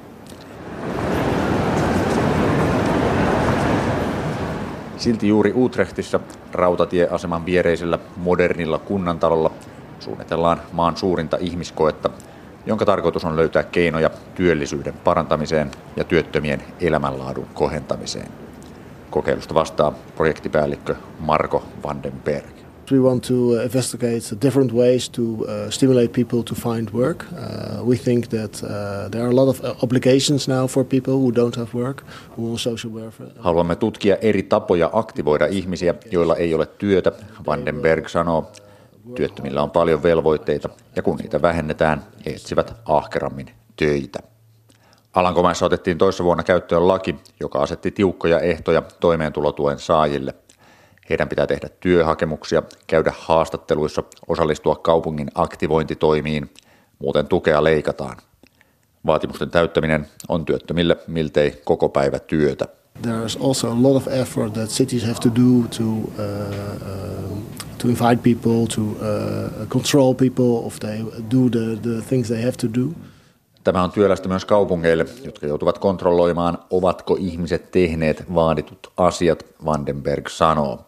Silti 4.99 5.29
juuri 5.29 5.53
Utrechtissa 5.57 6.21
rautatieaseman 6.53 7.47
viereisellä 7.47 7.99
modernilla 8.17 8.79
kunnantalolla 8.79 9.51
suunnitellaan 10.01 10.61
maan 10.73 10.97
suurinta 10.97 11.37
ihmiskoetta, 11.41 12.11
jonka 12.67 12.85
tarkoitus 12.85 13.25
on 13.25 13.37
löytää 13.37 13.63
keinoja 13.63 14.11
työllisyyden 14.35 14.95
parantamiseen 15.05 15.71
ja 15.97 16.05
työttömien 16.05 16.63
elämänlaadun 16.81 17.47
kohentamiseen. 17.55 18.29
Kokeilusta 19.11 19.55
vastaa 19.55 19.93
projektipäällikkö 20.17 20.97
Marko 21.21 21.65
Vandenberg. 21.83 22.58
We 22.91 23.01
want 23.01 23.25
to 23.25 23.61
investigate 23.61 24.41
different 24.41 24.73
ways 24.73 25.11
to 25.11 25.23
uh, 25.23 25.71
stimulate 25.71 26.13
people 26.13 26.43
to 26.43 26.55
find 26.55 26.91
work. 26.93 27.25
Uh, 27.33 27.85
we 27.85 27.97
think 27.97 28.27
that 28.27 28.63
uh, 28.63 29.11
there 29.11 29.23
are 29.25 29.31
a 29.31 29.37
lot 29.37 29.49
of 29.49 29.83
obligations 29.83 30.49
now 30.49 30.67
for 30.67 30.85
people 30.85 31.15
who 31.15 31.31
don't 31.33 31.57
have 31.57 31.75
work, 31.75 32.03
who 32.37 32.51
on 32.51 32.59
social 32.59 32.93
welfare. 32.93 33.31
Haluamme 33.39 33.77
tutkia 33.77 34.17
eri 34.21 34.43
tapoja 34.43 34.91
aktivoida 34.93 35.47
ihmisiä, 35.47 35.95
joilla 36.11 36.37
ei 36.37 36.55
ole 36.55 36.67
työtä, 36.67 37.13
Vandenberg 37.47 38.09
sanoo. 38.09 38.53
Työttömillä 39.15 39.63
on 39.63 39.71
paljon 39.71 40.03
velvoitteita 40.03 40.69
ja 40.97 41.03
kun 41.03 41.17
niitä 41.17 41.43
vähennetään, 41.43 42.05
he 42.27 42.31
etsivät 42.31 42.75
ahkerammin 42.85 43.51
töitä. 43.77 44.19
Alankomaissa 45.15 45.67
otettiin 45.67 45.99
toissa 45.99 46.25
vuonna 46.25 46.45
käyttöön 46.45 46.89
laki, 46.89 47.17
joka 47.41 47.63
asetti 47.63 47.91
tiukkoja 47.91 48.41
ehtoja 48.41 48.83
toimeentulotuen 49.01 49.79
saajille. 49.79 50.35
Heidän 51.11 51.29
pitää 51.29 51.47
tehdä 51.47 51.69
työhakemuksia, 51.81 52.63
käydä 52.87 53.13
haastatteluissa, 53.19 54.03
osallistua 54.29 54.77
kaupungin 54.77 55.29
aktivointitoimiin, 55.35 56.51
muuten 56.99 57.27
tukea 57.27 57.65
leikataan. 57.65 58.17
Vaatimusten 59.07 59.51
täyttäminen 59.51 60.07
on 60.29 60.45
työttömille 60.45 60.97
miltei 61.07 61.61
koko 61.65 61.89
päivä 61.89 62.19
työtä. 62.19 62.69
There's 63.03 63.47
also 63.47 63.71
a 63.71 63.83
lot 63.83 63.97
of 63.97 64.09
effort 64.09 64.53
that 64.53 64.69
cities 64.69 65.03
have 65.05 65.19
to 65.21 65.29
do 65.29 65.69
to 65.79 65.85
uh, 65.85 65.99
uh, 67.33 67.39
to 67.79 67.89
invite 67.89 68.23
people, 68.23 68.67
to 68.67 68.81
uh, 68.81 69.67
control 69.69 70.15
people 70.15 70.67
if 70.67 70.81
they 70.81 71.03
do 71.31 71.49
the, 71.51 71.77
the 71.83 72.03
things 72.09 72.29
they 72.29 72.43
have 72.43 72.57
to 72.57 72.67
do. 72.81 72.89
Tämä 73.65 73.85
on 73.85 73.91
työlästä 73.91 74.29
myös 74.29 74.45
kaupungeille, 74.45 75.07
jotka 75.25 75.47
joutuvat 75.47 75.79
kontrolloimaan, 75.79 76.59
ovatko 76.71 77.17
ihmiset 77.21 77.71
tehneet 77.71 78.35
vaaditut 78.35 78.93
asiat, 78.97 79.47
Vandenberg 79.65 80.29
sanoo. 80.29 80.88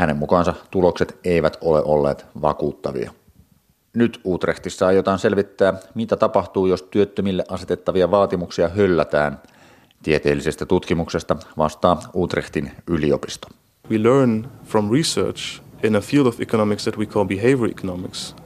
Hänen 0.00 0.16
mukaansa 0.16 0.54
tulokset 0.70 1.18
eivät 1.24 1.58
ole 1.60 1.82
olleet 1.82 2.26
vakuuttavia. 2.42 3.12
Nyt 3.94 4.20
Utrechtissa 4.26 4.86
aiotaan 4.86 5.18
selvittää, 5.18 5.74
mitä 5.94 6.16
tapahtuu, 6.16 6.66
jos 6.66 6.82
työttömille 6.82 7.44
asetettavia 7.48 8.10
vaatimuksia 8.10 8.68
höllätään. 8.68 9.40
Tieteellisestä 10.02 10.66
tutkimuksesta 10.66 11.36
vastaa 11.58 12.00
Utrechtin 12.14 12.70
yliopisto. 12.86 13.48
We 13.90 14.02
learn 14.02 14.48
from 14.64 14.90
research 14.90 15.62
in 15.82 15.96
a 15.96 16.00
field 16.00 16.26
of 16.26 16.40
economics 16.40 16.84
that 16.84 16.98
we 16.98 17.06
call 17.06 17.24
behavior 17.24 17.70
economics, 17.70 18.36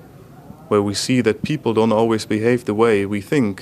where 0.70 0.82
we 0.82 0.94
see 0.94 1.22
that 1.22 1.36
people 1.48 1.72
don't 1.72 1.98
always 1.98 2.26
behave 2.26 2.58
the 2.58 2.74
way 2.74 3.06
we 3.06 3.20
think 3.20 3.60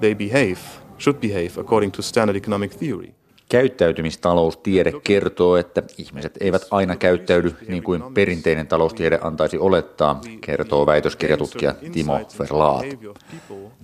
they 0.00 0.14
behave, 0.14 0.58
should 0.98 1.20
behave 1.20 1.60
according 1.60 1.92
to 1.92 2.02
standard 2.02 2.36
economic 2.36 2.70
theory. 2.78 3.14
Käyttäytymistaloustiede 3.52 4.92
kertoo, 5.04 5.56
että 5.56 5.82
ihmiset 5.98 6.36
eivät 6.40 6.62
aina 6.70 6.96
käyttäydy 6.96 7.54
niin 7.68 7.82
kuin 7.82 8.02
perinteinen 8.14 8.66
taloustiede 8.66 9.18
antaisi 9.22 9.58
olettaa, 9.58 10.20
kertoo 10.40 10.86
väitöskirjatutkija 10.86 11.74
Timo 11.92 12.20
Verlaat. 12.38 12.84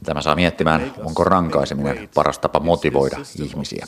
Tämä 0.05 0.23
saa 0.23 0.35
miettimään, 0.35 0.93
onko 1.05 1.25
rankaiseminen 1.25 2.09
paras 2.15 2.39
tapa 2.39 2.61
motivoida 2.61 3.17
ihmisiä. 3.43 3.87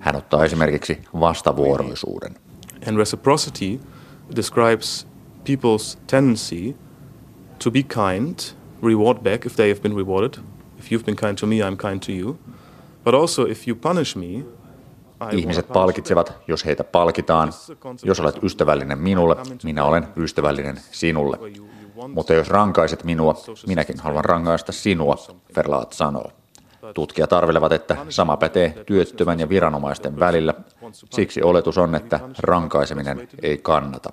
Hän 0.00 0.16
ottaa 0.16 0.44
esimerkiksi 0.44 0.98
vastavuoroisuuden. 1.20 2.34
And 2.88 2.96
reciprocity 2.96 3.80
describes 4.36 5.06
people's 5.50 5.98
tendency 6.06 6.74
to 7.64 7.70
be 7.70 7.82
kind, 7.82 8.38
reward 8.82 9.18
back 9.18 9.46
if 9.46 9.56
they 9.56 9.68
have 9.70 9.80
been 9.80 9.96
rewarded. 9.96 10.38
If 10.78 10.92
you've 10.92 11.04
been 11.04 11.16
kind 11.16 11.38
to 11.38 11.46
me, 11.46 11.56
I'm 11.56 11.76
kind 11.76 12.02
to 12.06 12.12
you. 12.12 12.38
But 13.04 13.14
also 13.14 13.46
if 13.46 13.68
you 13.68 13.76
punish 13.76 14.16
me, 14.16 14.44
Ihmiset 15.32 15.68
palkitsevat, 15.68 16.32
jos 16.48 16.64
heitä 16.64 16.84
palkitaan. 16.84 17.52
Jos 18.02 18.20
olet 18.20 18.42
ystävällinen 18.42 18.98
minulle, 18.98 19.36
minä 19.62 19.84
olen 19.84 20.08
ystävällinen 20.16 20.80
sinulle. 20.90 21.38
Mutta 22.08 22.34
jos 22.34 22.48
rankaiset 22.48 23.04
minua, 23.04 23.34
minäkin 23.66 24.00
haluan 24.00 24.24
rangaista 24.24 24.72
sinua, 24.72 25.16
Verlaat 25.56 25.92
sanoo. 25.92 26.32
Tutkijat 26.94 27.32
arvelevat, 27.32 27.72
että 27.72 27.96
sama 28.08 28.36
pätee 28.36 28.82
työttömän 28.86 29.40
ja 29.40 29.48
viranomaisten 29.48 30.20
välillä. 30.20 30.54
Siksi 31.10 31.42
oletus 31.42 31.78
on, 31.78 31.94
että 31.94 32.20
rankaiseminen 32.38 33.28
ei 33.42 33.58
kannata. 33.58 34.12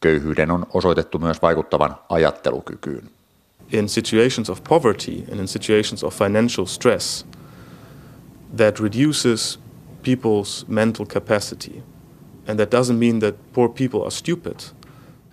Köyhyyden 0.00 0.50
on 0.50 0.66
osoitettu 0.74 1.18
myös 1.18 1.42
vaikuttavan 1.42 1.96
ajattelukykyyn. 2.08 3.10
In 3.72 3.88
situations 3.88 4.50
of 4.50 4.64
poverty 4.68 5.24
and 5.32 5.40
in 5.40 5.48
situations 5.48 6.04
of 6.04 6.14
financial 6.14 6.66
stress, 6.66 7.26
that 8.56 8.80
reduces 8.80 9.59
people's 10.08 10.64
mental 10.68 11.06
capacity. 11.06 11.82
And 12.48 12.58
that 12.58 12.74
doesn't 12.74 12.98
mean 12.98 13.20
that 13.20 13.52
poor 13.52 13.68
people 13.68 14.00
are 14.00 14.10
stupid. 14.10 14.60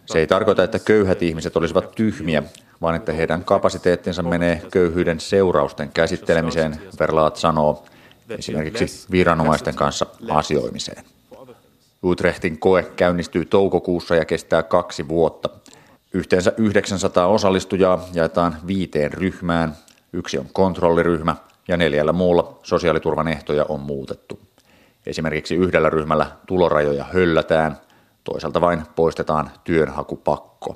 Se 0.05 0.19
ei 0.19 0.27
tarkoita, 0.27 0.63
että 0.63 0.79
köyhät 0.79 1.23
ihmiset 1.23 1.57
olisivat 1.57 1.95
tyhmiä, 1.95 2.43
vaan 2.81 2.95
että 2.95 3.13
heidän 3.13 3.43
kapasiteettinsa 3.43 4.23
menee 4.23 4.61
köyhyyden 4.71 5.19
seurausten 5.19 5.89
käsittelemiseen, 5.93 6.81
Verlaat 6.99 7.35
sanoo, 7.35 7.85
esimerkiksi 8.29 9.07
viranomaisten 9.11 9.75
kanssa 9.75 10.05
asioimiseen. 10.29 11.03
Utrechtin 12.03 12.59
koe 12.59 12.83
käynnistyy 12.95 13.45
toukokuussa 13.45 14.15
ja 14.15 14.25
kestää 14.25 14.63
kaksi 14.63 15.07
vuotta. 15.07 15.49
Yhteensä 16.13 16.53
900 16.57 17.27
osallistujaa 17.27 18.07
jaetaan 18.13 18.55
viiteen 18.67 19.13
ryhmään. 19.13 19.75
Yksi 20.13 20.37
on 20.37 20.45
kontrolliryhmä 20.53 21.35
ja 21.67 21.77
neljällä 21.77 22.13
muulla 22.13 22.59
sosiaaliturvan 22.63 23.27
ehtoja 23.27 23.65
on 23.69 23.79
muutettu. 23.79 24.46
Esimerkiksi 25.07 25.55
yhdellä 25.55 25.89
ryhmällä 25.89 26.31
tulorajoja 26.47 27.05
höllätään, 27.13 27.77
toisaalta 28.23 28.61
vain 28.61 28.83
poistetaan 28.95 29.51
työnhakupakko. 29.63 30.75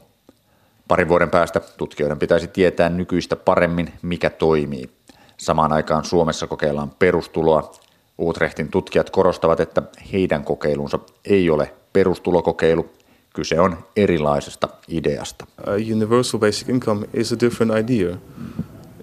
Parin 0.87 1.07
vuoden 1.07 1.29
päästä 1.29 1.59
tutkijoiden 1.77 2.19
pitäisi 2.19 2.47
tietää 2.47 2.89
nykyistä 2.89 3.35
paremmin, 3.35 3.93
mikä 4.01 4.29
toimii. 4.29 4.89
Samaan 5.37 5.73
aikaan 5.73 6.05
Suomessa 6.05 6.47
kokeillaan 6.47 6.91
perustuloa. 6.99 7.71
Utrechtin 8.19 8.71
tutkijat 8.71 9.09
korostavat, 9.09 9.59
että 9.59 9.81
heidän 10.13 10.43
kokeilunsa 10.43 10.99
ei 11.25 11.49
ole 11.49 11.73
perustulokokeilu, 11.93 12.89
kyse 13.33 13.59
on 13.59 13.77
erilaisesta 13.95 14.69
ideasta. 14.87 15.45
universal 15.93 16.39
basic 16.39 16.69
income 16.69 17.07
is 17.13 17.31
a 17.31 17.39
different 17.39 17.89
idea. 17.89 18.17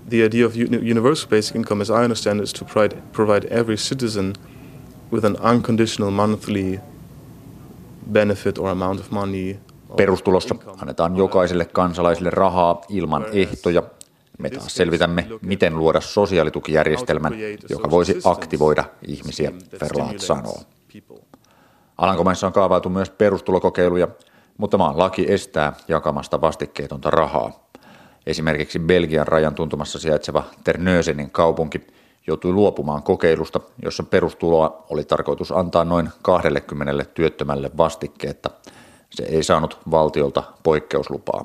The 0.09 0.25
idea 0.25 0.47
of 0.47 0.55
universal 0.91 1.31
basic 1.31 1.57
income, 1.57 1.83
as 1.83 1.91
I 1.91 2.05
understand, 2.05 2.41
is 2.41 2.53
to 2.53 2.65
provide 3.13 3.49
every 3.51 3.77
citizen– 3.77 4.33
with 5.13 5.25
an 5.25 5.37
unconditional 5.55 6.11
monthly 6.11 6.81
benefit 8.13 8.59
or 8.59 8.69
amount 8.69 9.01
of 9.01 9.11
money. 9.11 9.59
Perustulossa 9.97 10.55
annetaan 10.79 11.17
jokaiselle 11.17 11.65
kansalaiselle 11.65 12.31
rahaa 12.31 12.81
ilman 12.89 13.27
ehtoja. 13.33 13.83
Me 14.39 14.51
taas 14.51 14.75
selvitämme, 14.75 15.27
miten 15.43 15.77
luoda 15.77 16.01
sosiaalitukijärjestelmän, 16.01 17.33
joka 17.69 17.91
voisi 17.91 18.21
aktivoida 18.25 18.85
ihmisiä, 19.07 19.53
Verlaat 19.81 20.19
sanoo. 20.19 20.61
Alankomaissa 21.99 22.47
on 22.47 22.53
kaavailtu 22.53 22.89
myös 22.89 23.11
perustulokokeiluja, 23.11 24.09
mutta 24.59 24.79
maan 24.79 24.99
laki 24.99 25.33
estää 25.33 25.73
jakamasta 25.89 26.41
vastikkeetonta 26.41 27.11
rahaa. 27.11 27.69
Esimerkiksi 28.27 28.79
Belgian 28.79 29.29
rajan 29.29 29.55
tuntumassa 29.55 29.99
sijaitseva 29.99 30.45
Ternösenin 30.65 31.31
kaupunki– 31.31 31.87
joutui 32.29 32.53
luopumaan 32.53 33.03
kokeilusta, 33.03 33.61
jossa 33.83 34.03
perustuloa 34.03 34.87
oli 34.91 35.05
tarkoitus 35.05 35.53
antaa 35.53 35.85
noin 35.85 36.09
20 36.23 37.05
työttömälle 37.05 37.71
vastikkeetta. 37.77 38.51
Se 39.11 39.23
ei 39.23 39.43
saanut 39.43 39.79
valtiolta 39.91 40.43
poikkeuslupaa. 40.63 41.45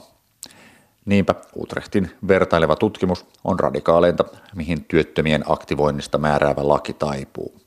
Niinpä 1.05 1.35
Utrechtin 1.55 2.11
vertaileva 2.27 2.75
tutkimus 2.75 3.25
on 3.43 3.59
radikaaleinta, 3.59 4.25
mihin 4.55 4.85
työttömien 4.85 5.43
aktivoinnista 5.47 6.17
määräävä 6.17 6.67
laki 6.67 6.93
taipuu. 6.93 7.61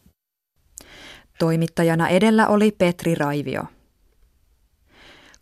Toimittajana 1.39 2.09
edellä 2.09 2.49
oli 2.49 2.73
Petri 2.73 3.15
Raivio. 3.15 3.63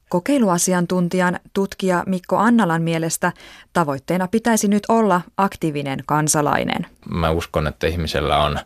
Kokeiluasiantuntijan 0.08 1.40
tutkija 1.52 2.04
Mikko 2.06 2.36
Annalan 2.36 2.82
mielestä 2.82 3.32
tavoitteena 3.72 4.28
pitäisi 4.28 4.68
nyt 4.68 4.82
olla 4.88 5.20
aktiivinen 5.36 6.02
kansalainen. 6.06 6.86
Mä 7.10 7.30
uskon, 7.30 7.66
että 7.66 7.86
ihmisellä 7.86 8.38
on, 8.38 8.58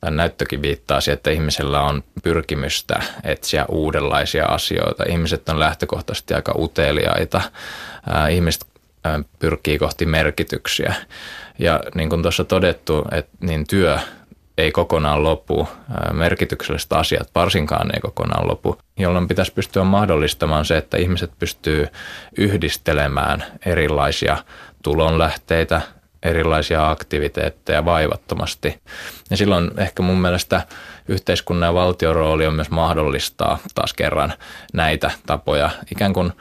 tai 0.00 0.10
näyttökin 0.10 0.62
viittaa 0.62 1.00
siihen, 1.00 1.16
että 1.16 1.30
ihmisellä 1.30 1.82
on 1.82 2.04
pyrkimystä 2.22 3.02
etsiä 3.24 3.64
uudenlaisia 3.68 4.46
asioita. 4.46 5.04
Ihmiset 5.08 5.48
on 5.48 5.60
lähtökohtaisesti 5.60 6.34
aika 6.34 6.54
uteliaita. 6.58 7.40
Ihmiset 8.30 8.66
pyrkii 9.38 9.78
kohti 9.78 10.06
merkityksiä. 10.06 10.94
Ja 11.58 11.80
niin 11.94 12.10
kuin 12.10 12.22
tuossa 12.22 12.44
todettu, 12.44 13.04
että 13.12 13.36
niin 13.40 13.66
työ 13.66 13.98
ei 14.58 14.72
kokonaan 14.72 15.22
lopu, 15.22 15.68
merkitykselliset 16.12 16.92
asiat 16.92 17.30
varsinkaan 17.34 17.94
ei 17.94 18.00
kokonaan 18.00 18.48
lopu, 18.48 18.78
jolloin 18.96 19.28
pitäisi 19.28 19.52
pystyä 19.52 19.84
mahdollistamaan 19.84 20.64
se, 20.64 20.76
että 20.76 20.96
ihmiset 20.96 21.30
pystyy 21.38 21.86
yhdistelemään 22.38 23.44
erilaisia 23.66 24.36
tulonlähteitä, 24.82 25.80
erilaisia 26.24 26.90
aktiviteetteja 26.90 27.84
vaivattomasti. 27.84 28.80
Ja 29.30 29.36
silloin 29.36 29.70
ehkä 29.76 30.02
mun 30.02 30.20
mielestä 30.20 30.62
yhteiskunnan 31.08 31.66
ja 31.66 31.74
valtion 31.74 32.14
rooli 32.14 32.46
on 32.46 32.54
myös 32.54 32.70
mahdollistaa 32.70 33.58
taas 33.74 33.92
kerran 33.92 34.32
näitä 34.72 35.10
tapoja 35.26 35.70
ikään 35.90 36.12
kuin 36.12 36.32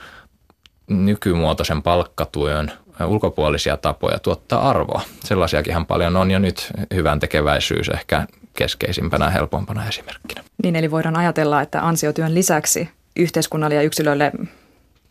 nykymuotoisen 0.87 1.83
palkkatyön 1.83 2.71
ulkopuolisia 3.05 3.77
tapoja 3.77 4.19
tuottaa 4.19 4.69
arvoa. 4.69 5.01
Sellaisiakin 5.23 5.85
paljon 5.85 6.15
on 6.15 6.31
jo 6.31 6.39
nyt 6.39 6.67
hyvän 6.93 7.19
tekeväisyys 7.19 7.89
ehkä 7.89 8.27
keskeisimpänä 8.53 9.25
ja 9.25 9.31
helpompana 9.31 9.87
esimerkkinä. 9.87 10.43
Niin, 10.63 10.75
eli 10.75 10.91
voidaan 10.91 11.17
ajatella, 11.17 11.61
että 11.61 11.87
ansiotyön 11.87 12.35
lisäksi 12.35 12.89
yhteiskunnalle 13.15 13.75
ja 13.75 13.81
yksilölle 13.81 14.31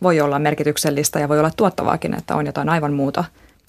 voi 0.02 0.20
olla 0.20 0.38
merkityksellistä 0.38 1.18
ja 1.18 1.28
voi 1.28 1.38
olla 1.38 1.50
tuottavaakin, 1.56 2.14
että 2.14 2.36
on 2.36 2.46
jotain 2.46 2.68
aivan 2.68 2.92
muuta, 2.92 3.24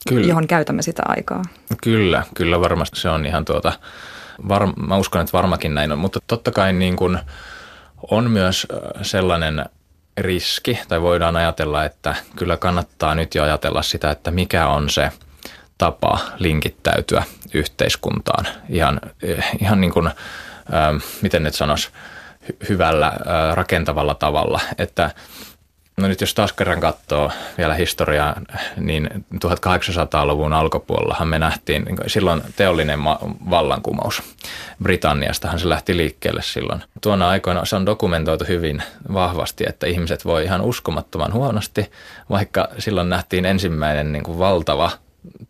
kyllä. 0.10 0.28
johon 0.28 0.48
käytämme 0.48 0.82
sitä 0.82 1.04
aikaa. 1.06 1.42
Kyllä, 1.84 2.24
kyllä 2.36 2.60
varmasti 2.62 3.00
se 3.00 3.10
on 3.10 3.26
ihan 3.26 3.46
tuota, 3.46 3.74
var, 4.48 4.68
mä 4.88 4.98
uskon, 4.98 5.22
että 5.22 5.34
varmakin 5.34 5.76
näin 5.76 5.92
on, 5.92 6.00
mutta 6.00 6.20
totta 6.28 6.52
kai 6.52 6.74
niin 6.74 6.96
kuin 6.96 7.20
on 8.12 8.32
myös 8.32 8.68
sellainen 9.02 9.66
riski, 10.18 10.80
tai 10.88 11.02
voidaan 11.02 11.36
ajatella, 11.36 11.86
että 11.86 12.16
kyllä 12.36 12.58
kannattaa 12.58 13.16
nyt 13.16 13.36
jo 13.36 13.44
ajatella 13.44 13.82
sitä, 13.82 14.12
että 14.12 14.32
mikä 14.32 14.68
on 14.68 14.90
se 14.90 15.12
tapa 15.78 16.20
linkittäytyä 16.38 17.24
yhteiskuntaan 17.54 18.48
ihan, 18.70 19.02
ihan 19.60 19.82
niin 19.82 19.94
kuin, 19.94 20.10
miten 21.22 21.44
nyt 21.44 21.56
sanoisi, 21.56 21.90
hyvällä 22.70 23.14
rakentavalla 23.54 24.16
tavalla, 24.16 24.60
että 24.78 25.12
No 25.98 26.08
nyt 26.08 26.22
jos 26.22 26.34
taas 26.34 26.54
kerran 26.54 26.80
katsoo 26.80 27.32
vielä 27.58 27.74
historiaa, 27.74 28.42
niin 28.78 29.26
1800-luvun 29.36 30.54
alkupuolellahan 30.54 31.28
me 31.28 31.40
nähtiin 31.40 31.84
niin 31.84 31.98
silloin 32.08 32.42
teollinen 32.56 33.04
vallankumous. 33.50 34.22
Britanniastahan 34.84 35.60
se 35.60 35.70
lähti 35.70 35.98
liikkeelle 35.98 36.42
silloin. 36.42 36.84
Tuona 37.02 37.30
aikoina 37.30 37.66
se 37.66 37.76
on 37.76 37.86
dokumentoitu 37.86 38.46
hyvin 38.48 38.84
vahvasti, 39.14 39.64
että 39.68 39.88
ihmiset 39.88 40.26
voi 40.26 40.44
ihan 40.44 40.62
uskomattoman 40.62 41.34
huonosti, 41.34 41.92
vaikka 42.30 42.68
silloin 42.80 43.10
nähtiin 43.10 43.46
ensimmäinen 43.46 44.12
niin 44.12 44.24
kuin 44.24 44.40
valtava 44.40 44.92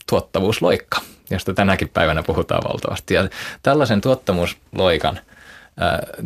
tuottavuusloikka 0.09 1.01
josta 1.29 1.53
tänäkin 1.53 1.89
päivänä 1.89 2.23
puhutaan 2.23 2.63
valtavasti. 2.63 3.13
Ja 3.13 3.29
tällaisen 3.63 4.01
tuottamusloikan 4.01 5.19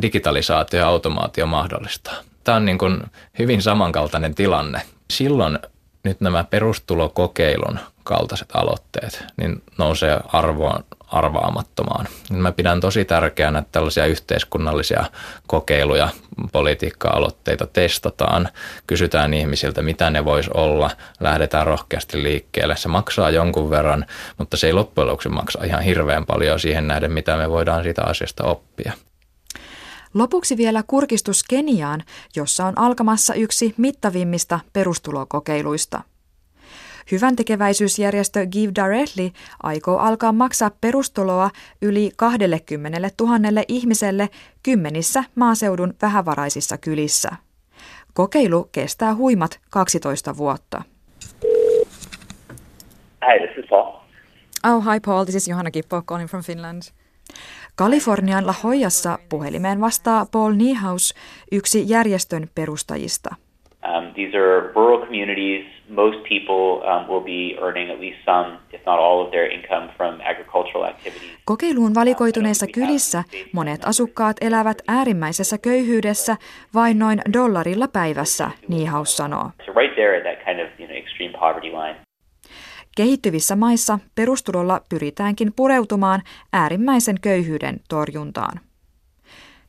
digitalisaatio 0.01 0.79
ja 0.79 0.87
automaatio 0.87 1.45
mahdollistaa. 1.45 2.15
Tämä 2.47 2.55
on 2.55 2.65
niin 2.65 2.77
kuin 2.77 3.03
hyvin 3.39 3.61
samankaltainen 3.61 4.35
tilanne. 4.35 4.81
Silloin 5.11 5.59
nyt 6.03 6.21
nämä 6.21 6.43
perustulokokeilun 6.43 7.79
kaltaiset 8.03 8.49
aloitteet 8.53 9.25
niin 9.37 9.63
nousee 9.77 10.19
arvoon 10.27 10.83
arvaamattomaan. 11.07 12.07
Mä 12.31 12.51
pidän 12.51 12.79
tosi 12.79 13.05
tärkeänä, 13.05 13.59
että 13.59 13.71
tällaisia 13.71 14.05
yhteiskunnallisia 14.05 15.05
kokeiluja, 15.47 16.09
politiikka-aloitteita 16.51 17.67
testataan, 17.67 18.49
kysytään 18.87 19.33
ihmisiltä, 19.33 19.81
mitä 19.81 20.09
ne 20.09 20.25
vois 20.25 20.49
olla, 20.49 20.91
lähdetään 21.19 21.67
rohkeasti 21.67 22.23
liikkeelle. 22.23 22.75
Se 22.75 22.87
maksaa 22.87 23.29
jonkun 23.29 23.69
verran, 23.69 24.05
mutta 24.37 24.57
se 24.57 24.67
ei 24.67 24.73
loppujen 24.73 25.07
lopuksi 25.07 25.29
maksa 25.29 25.63
ihan 25.63 25.81
hirveän 25.81 26.25
paljon 26.25 26.59
siihen 26.59 26.87
nähden, 26.87 27.11
mitä 27.11 27.37
me 27.37 27.49
voidaan 27.49 27.83
siitä 27.83 28.03
asiasta 28.03 28.43
oppia. 28.43 28.93
Lopuksi 30.13 30.57
vielä 30.57 30.83
kurkistus 30.87 31.43
Keniaan, 31.43 32.03
jossa 32.35 32.65
on 32.65 32.77
alkamassa 32.77 33.33
yksi 33.33 33.73
mittavimmista 33.77 34.59
perustulokokeiluista– 34.73 36.01
Hyvän 37.11 37.35
tekeväisyysjärjestö 37.35 38.45
Give 38.45 38.71
Directly 38.75 39.31
aikoo 39.63 39.97
alkaa 39.97 40.31
maksaa 40.31 40.71
perustuloa 40.81 41.49
yli 41.81 42.11
20 42.15 43.09
000 43.21 43.39
ihmiselle 43.67 44.29
kymmenissä 44.63 45.23
maaseudun 45.35 45.93
vähävaraisissa 46.01 46.77
kylissä. 46.77 47.29
Kokeilu 48.13 48.69
kestää 48.71 49.15
huimat 49.15 49.59
12 49.69 50.37
vuotta. 50.37 50.81
Hi, 53.25 53.47
this 53.47 53.63
is 53.63 53.69
Paul. 53.69 53.93
Oh, 54.63 54.93
hi 54.93 54.99
Paul. 55.05 55.23
This 55.23 55.35
is 55.35 55.47
Johanna 55.47 55.71
Kippo 55.71 56.01
calling 56.01 56.29
from 56.29 56.43
Finland. 56.43 56.81
Kalifornian 57.75 58.47
La 58.47 58.53
Hoyassa 58.63 59.19
puhelimeen 59.29 59.81
vastaa 59.81 60.25
Paul 60.31 60.53
Niehaus, 60.53 61.13
yksi 61.51 61.89
järjestön 61.89 62.49
perustajista. 62.55 63.35
Um, 63.87 64.13
these 64.13 64.37
are 64.37 64.71
rural 64.75 64.99
communities 64.99 65.65
most 65.89 66.17
people 66.23 66.81
um, 66.83 67.07
will 67.07 67.21
be 67.21 67.55
earning 67.61 67.91
at 67.91 67.99
least 67.99 68.17
some, 68.25 68.59
if 68.73 68.81
not 68.85 68.99
all 68.99 69.21
of 69.25 69.31
their 69.31 69.51
income 69.51 69.89
from 69.97 70.19
agricultural 70.21 70.83
activities. 70.83 71.31
Kokeiluun 71.45 71.95
valikoituneissa 71.95 72.65
kylissä 72.73 73.23
monet 73.53 73.81
asukkaat 73.85 74.37
elävät 74.41 74.81
äärimmäisessä 74.87 75.57
köyhyydessä 75.57 76.35
vain 76.73 76.99
noin 76.99 77.21
dollarilla 77.33 77.87
päivässä, 77.87 78.51
Niihaus 78.67 79.17
sanoo. 79.17 79.51
So 79.65 79.73
right 79.73 79.95
there 79.95 80.17
at 80.17 80.23
that 80.23 80.45
kind 80.45 80.59
of, 80.59 80.79
you 80.79 80.87
know, 80.87 80.97
extreme 80.97 81.37
poverty 81.39 81.67
line. 81.67 82.06
Kehittyvissä 82.97 83.55
maissa 83.55 83.99
perustulolla 84.15 84.81
pyritäänkin 84.89 85.53
pureutumaan 85.55 86.21
äärimmäisen 86.53 87.15
köyhyyden 87.21 87.79
torjuntaan. 87.89 88.59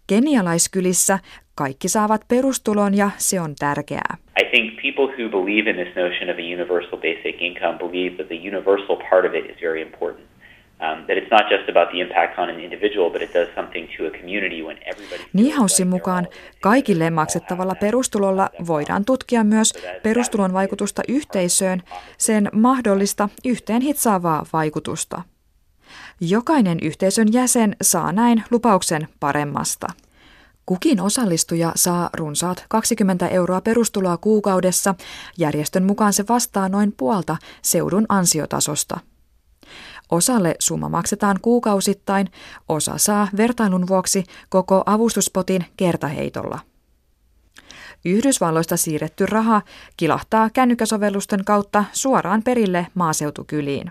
Kenialaiskylissä 0.07 1.19
kaikki 1.55 1.88
saavat 1.88 2.21
perustulon 2.29 2.97
ja 2.97 3.11
se 3.17 3.41
on 3.41 3.55
tärkeää. 3.59 4.17
I 4.43 4.45
think 4.45 4.83
people 4.83 5.07
who 5.17 5.29
believe 5.29 5.71
in 5.71 5.77
this 5.77 5.97
notion 5.97 6.31
of 6.31 6.37
a 6.37 6.47
universal 6.57 6.99
basic 6.99 7.37
income 7.41 7.79
believe 7.79 8.17
that 8.17 8.29
the 8.29 8.41
universal 8.53 8.97
part 9.11 9.25
of 9.27 9.35
it 9.35 9.51
is 9.51 9.57
very 9.62 9.83
important. 9.83 10.27
Um, 10.81 11.05
that 11.07 11.17
it's 11.19 11.31
not 11.31 11.51
just 11.51 11.69
about 11.69 11.91
the 11.91 12.01
impact 12.01 12.38
on 12.38 12.49
an 12.49 12.61
individual, 12.61 13.11
but 13.11 13.23
it 13.23 13.35
does 13.35 13.49
something 13.55 13.88
to 13.97 14.07
a 14.07 14.11
community 14.11 14.62
when 14.62 14.79
everybody... 14.87 15.23
Niihausin 15.33 15.88
mukaan 15.88 16.29
kaikille 16.61 17.11
maksettavalla 17.11 17.75
perustulolla 17.75 18.51
voidaan 18.67 19.05
tutkia 19.05 19.45
myös 19.45 19.73
perustulon 20.03 20.53
vaikutusta 20.53 21.03
yhteisöön, 21.09 21.83
sen 22.19 22.51
mahdollista 22.53 23.29
yhteen 23.45 23.83
hitsaavaa 23.83 24.47
vaikutusta. 24.53 25.23
Jokainen 26.21 26.79
yhteisön 26.83 27.33
jäsen 27.33 27.77
saa 27.83 28.12
näin 28.12 28.43
lupauksen 28.51 29.09
paremmasta. 29.21 29.87
Kukin 30.67 31.01
osallistuja 31.01 31.73
saa 31.75 32.11
runsaat 32.12 32.64
20 32.69 33.29
euroa 33.29 33.61
perustuloa 33.61 34.17
kuukaudessa. 34.17 34.95
Järjestön 35.38 35.85
mukaan 35.85 36.12
se 36.12 36.25
vastaa 36.29 36.69
noin 36.69 36.93
puolta 36.97 37.37
seudun 37.62 38.07
ansiotasosta. 38.09 38.99
Osalle 40.11 40.55
summa 40.59 40.88
maksetaan 40.88 41.37
kuukausittain, 41.42 42.27
osa 42.68 42.99
saa 42.99 43.29
vertailun 43.37 43.88
vuoksi 43.88 44.25
koko 44.49 44.83
avustuspotin 44.87 45.64
kertaheitolla. 45.77 46.59
Yhdysvalloista 48.05 48.77
siirretty 48.77 49.27
raha 49.27 49.62
kilahtaa 49.97 50.51
kännykkäsovellusten 50.51 51.44
kautta 51.44 51.85
suoraan 51.92 52.42
perille 52.42 52.87
maaseutukyliin. 52.94 53.90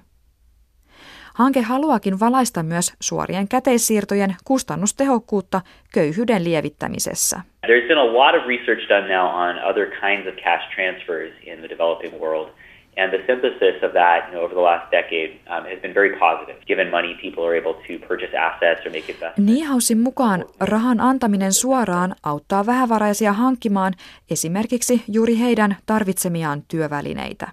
Hanke 1.34 1.62
haluakin 1.62 2.20
valaista 2.20 2.64
myös 2.64 2.94
suorien 3.00 3.48
käteissiirtojen 3.48 4.36
kustannustehokkuutta 4.46 5.62
köyhyyden 5.94 6.44
lievittämisessä. 6.44 7.42
There's 7.68 7.88
been 7.88 8.00
a 8.00 8.14
lot 8.14 8.36
of 8.42 8.48
research 8.48 8.90
done 8.90 9.08
now 9.16 9.28
on 9.28 9.56
other 9.70 9.86
kinds 9.86 10.28
of 10.28 10.36
cash 10.44 10.76
transfers 10.76 11.34
in 11.42 11.58
the 11.60 11.70
developing 11.70 12.14
world. 12.22 12.50
And 12.98 13.12
the 13.12 13.24
synthesis 13.28 13.84
of 13.84 13.92
that, 13.94 14.28
you 14.28 14.34
know, 14.34 14.44
over 14.46 14.56
the 14.56 14.62
last 14.62 14.92
decade 14.92 15.30
um, 15.48 15.64
has 15.72 15.80
been 15.82 15.94
very 15.94 16.18
positive. 16.20 16.56
Given 16.66 16.90
money, 16.90 17.14
people 17.22 17.44
are 17.46 17.58
able 17.62 17.74
to 17.74 18.08
purchase 18.08 18.34
assets 18.38 18.86
or 18.86 18.92
make 18.92 19.12
investments. 19.14 19.52
Niihausin 19.52 19.98
mukaan 19.98 20.46
rahan 20.60 21.00
antaminen 21.00 21.54
suoraan 21.54 22.16
auttaa 22.24 22.66
vähävaraisia 22.66 23.34
hankkimaan 23.34 23.94
esimerkiksi 24.32 25.04
juuri 25.08 25.40
heidän 25.40 25.76
tarvitsemiaan 25.86 26.64
työvälineitä. 26.68 27.48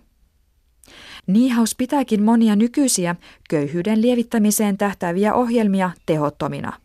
Niihaus 1.26 1.74
pitääkin 1.78 2.22
monia 2.22 2.56
nykyisiä 2.56 3.16
köyhyyden 3.50 4.02
lievittämiseen 4.02 4.78
tähtääviä 4.78 5.34
ohjelmia 5.34 5.90
tehottomina. 6.06 6.83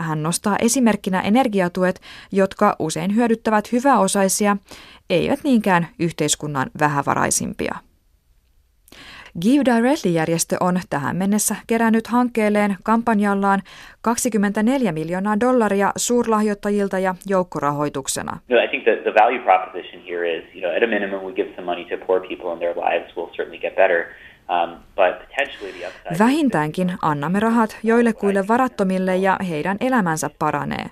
Hän 0.00 0.22
nostaa 0.22 0.56
esimerkkinä 0.62 1.20
energiatuet, 1.20 2.00
jotka 2.32 2.76
usein 2.78 3.14
hyödyttävät 3.14 3.72
hyväosaisia, 3.72 4.56
eivät 5.10 5.40
niinkään 5.44 5.88
yhteiskunnan 5.98 6.70
vähävaraisimpia. 6.80 7.74
Give 9.42 9.64
Directly-järjestö 9.64 10.56
on 10.60 10.80
tähän 10.90 11.16
mennessä 11.16 11.54
kerännyt 11.66 12.06
hankkeelleen 12.06 12.76
kampanjallaan 12.84 13.60
24 14.02 14.92
miljoonaa 14.92 15.40
dollaria 15.40 15.92
suurlahjoittajilta 15.96 16.98
ja 16.98 17.14
joukkorahoituksena. 17.26 18.38
No, 18.48 18.56
I 18.64 18.68
think 18.68 18.84
the, 18.84 19.14
value 19.22 19.38
proposition 19.38 20.02
here 20.08 20.36
is, 20.36 20.44
you 20.54 20.60
know, 20.60 20.76
at 20.76 20.82
a 20.82 20.86
minimum 20.86 21.20
we 21.24 21.32
give 21.32 21.48
some 21.56 21.66
money 21.66 21.84
to 21.84 22.06
poor 22.06 22.20
people 22.20 22.50
and 22.50 22.58
their 22.58 22.76
lives 22.76 23.16
will 23.16 23.26
certainly 23.26 23.58
get 23.58 23.76
better. 23.76 24.04
Um, 24.50 24.78
Vähintäänkin 26.18 26.98
annamme 27.02 27.40
rahat 27.40 27.76
joillekuille 27.82 28.48
varattomille 28.48 29.16
ja 29.16 29.36
heidän 29.48 29.76
elämänsä 29.80 30.30
paranee. 30.38 30.90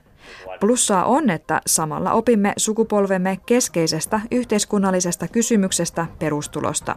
Plussaa 0.60 1.04
on, 1.04 1.30
että 1.30 1.60
samalla 1.66 2.12
opimme 2.12 2.52
sukupolvemme 2.56 3.38
keskeisestä 3.46 4.20
yhteiskunnallisesta 4.30 5.28
kysymyksestä 5.28 6.06
perustulosta. 6.18 6.96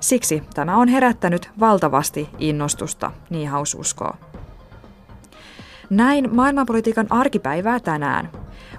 Siksi 0.00 0.42
tämä 0.54 0.76
on 0.76 0.88
herättänyt 0.88 1.50
valtavasti 1.60 2.28
innostusta, 2.38 3.10
Niihaus 3.30 3.74
uskoo. 3.74 4.14
Näin 5.90 6.34
maailmanpolitiikan 6.34 7.06
arkipäivää 7.10 7.80
tänään. 7.80 8.30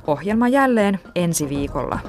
Ohjelma 0.07 0.47
jälleen 0.47 0.99
ensi 1.15 1.49
viikolla. 1.49 1.99